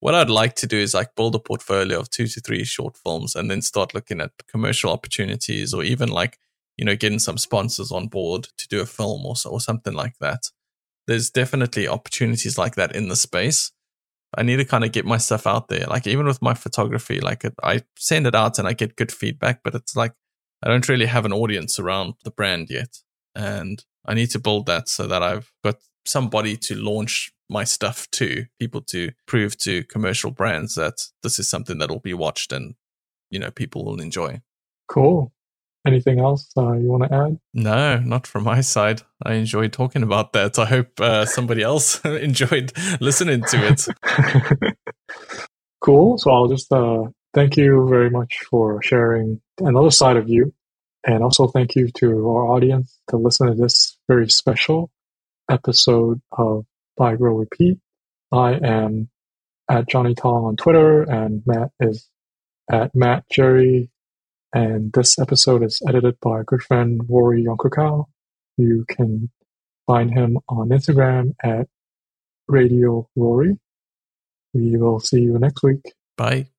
what 0.00 0.14
I'd 0.14 0.30
like 0.30 0.56
to 0.56 0.66
do 0.66 0.76
is 0.78 0.94
like 0.94 1.14
build 1.14 1.34
a 1.34 1.38
portfolio 1.38 2.00
of 2.00 2.10
two 2.10 2.26
to 2.26 2.40
three 2.40 2.64
short 2.64 2.96
films 2.96 3.36
and 3.36 3.50
then 3.50 3.62
start 3.62 3.94
looking 3.94 4.20
at 4.20 4.32
commercial 4.48 4.90
opportunities 4.90 5.72
or 5.72 5.84
even 5.84 6.08
like, 6.08 6.38
you 6.76 6.84
know, 6.84 6.96
getting 6.96 7.20
some 7.20 7.38
sponsors 7.38 7.92
on 7.92 8.08
board 8.08 8.48
to 8.58 8.68
do 8.68 8.80
a 8.80 8.86
film 8.86 9.24
or, 9.24 9.36
so, 9.36 9.50
or 9.50 9.60
something 9.60 9.94
like 9.94 10.18
that. 10.20 10.50
There's 11.06 11.30
definitely 11.30 11.86
opportunities 11.86 12.58
like 12.58 12.74
that 12.74 12.96
in 12.96 13.08
the 13.08 13.16
space. 13.16 13.70
I 14.36 14.42
need 14.42 14.56
to 14.56 14.64
kind 14.64 14.84
of 14.84 14.92
get 14.92 15.04
my 15.04 15.18
stuff 15.18 15.46
out 15.46 15.68
there. 15.68 15.86
Like 15.86 16.06
even 16.06 16.26
with 16.26 16.42
my 16.42 16.54
photography, 16.54 17.20
like 17.20 17.44
I 17.62 17.82
send 17.96 18.26
it 18.26 18.34
out 18.34 18.58
and 18.58 18.66
I 18.66 18.72
get 18.72 18.96
good 18.96 19.12
feedback, 19.12 19.60
but 19.62 19.74
it's 19.74 19.96
like 19.96 20.12
I 20.62 20.68
don't 20.68 20.88
really 20.88 21.06
have 21.06 21.24
an 21.24 21.32
audience 21.32 21.78
around 21.78 22.14
the 22.24 22.30
brand 22.30 22.68
yet. 22.70 22.98
And 23.34 23.84
I 24.06 24.14
need 24.14 24.30
to 24.30 24.38
build 24.38 24.66
that 24.66 24.88
so 24.88 25.06
that 25.06 25.22
I've 25.22 25.52
got 25.62 25.76
somebody 26.06 26.56
to 26.56 26.74
launch 26.74 27.32
my 27.48 27.64
stuff 27.64 28.10
to 28.10 28.46
people 28.58 28.80
to 28.80 29.12
prove 29.26 29.56
to 29.58 29.84
commercial 29.84 30.30
brands 30.30 30.74
that 30.74 31.08
this 31.22 31.38
is 31.38 31.48
something 31.48 31.78
that 31.78 31.90
will 31.90 32.00
be 32.00 32.14
watched 32.14 32.52
and 32.52 32.74
you 33.30 33.38
know 33.38 33.50
people 33.50 33.84
will 33.84 34.00
enjoy 34.00 34.40
cool 34.88 35.32
anything 35.86 36.18
else 36.18 36.50
uh, 36.56 36.72
you 36.72 36.88
want 36.88 37.04
to 37.04 37.14
add? 37.14 37.38
No 37.52 37.98
not 37.98 38.26
from 38.26 38.44
my 38.44 38.60
side. 38.60 39.02
I 39.22 39.34
enjoyed 39.34 39.72
talking 39.72 40.02
about 40.02 40.32
that. 40.32 40.58
I 40.58 40.64
hope 40.64 41.00
uh, 41.00 41.26
somebody 41.26 41.62
else 41.62 42.00
enjoyed 42.04 42.72
listening 43.00 43.42
to 43.44 43.66
it. 43.66 44.74
Cool. 45.84 46.16
So 46.16 46.30
i'll 46.30 46.48
just 46.48 46.72
uh, 46.72 47.02
thank 47.34 47.58
you 47.58 47.86
very 47.90 48.08
much 48.08 48.38
for 48.48 48.82
sharing 48.82 49.42
another 49.58 49.90
side 49.90 50.16
of 50.16 50.30
you. 50.30 50.54
And 51.06 51.22
also 51.22 51.46
thank 51.46 51.76
you 51.76 51.90
to 51.98 52.26
our 52.30 52.46
audience 52.46 52.98
to 53.10 53.18
listen 53.18 53.48
to 53.48 53.54
this 53.54 53.98
very 54.08 54.30
special 54.30 54.90
episode 55.50 56.22
of 56.32 56.64
Buy 56.96 57.16
Grow 57.16 57.36
Repeat. 57.36 57.78
I 58.32 58.54
am 58.54 59.10
at 59.70 59.86
Johnny 59.86 60.14
Tong 60.14 60.46
on 60.46 60.56
Twitter, 60.56 61.02
and 61.02 61.42
Matt 61.44 61.70
is 61.80 62.08
at 62.72 62.94
Matt 62.94 63.24
Jerry. 63.30 63.90
And 64.54 64.92
this 64.92 65.18
episode 65.18 65.64
is 65.64 65.82
edited 65.88 66.20
by 66.20 66.30
our 66.30 66.44
good 66.44 66.62
friend 66.62 67.02
Rory 67.08 67.44
Yonkukau. 67.44 68.06
You 68.56 68.84
can 68.88 69.30
find 69.84 70.14
him 70.14 70.38
on 70.48 70.68
Instagram 70.68 71.34
at 71.42 71.66
Radio 72.46 73.08
Rory. 73.16 73.58
We 74.52 74.76
will 74.76 75.00
see 75.00 75.22
you 75.22 75.36
next 75.40 75.64
week. 75.64 75.82
Bye. 76.16 76.53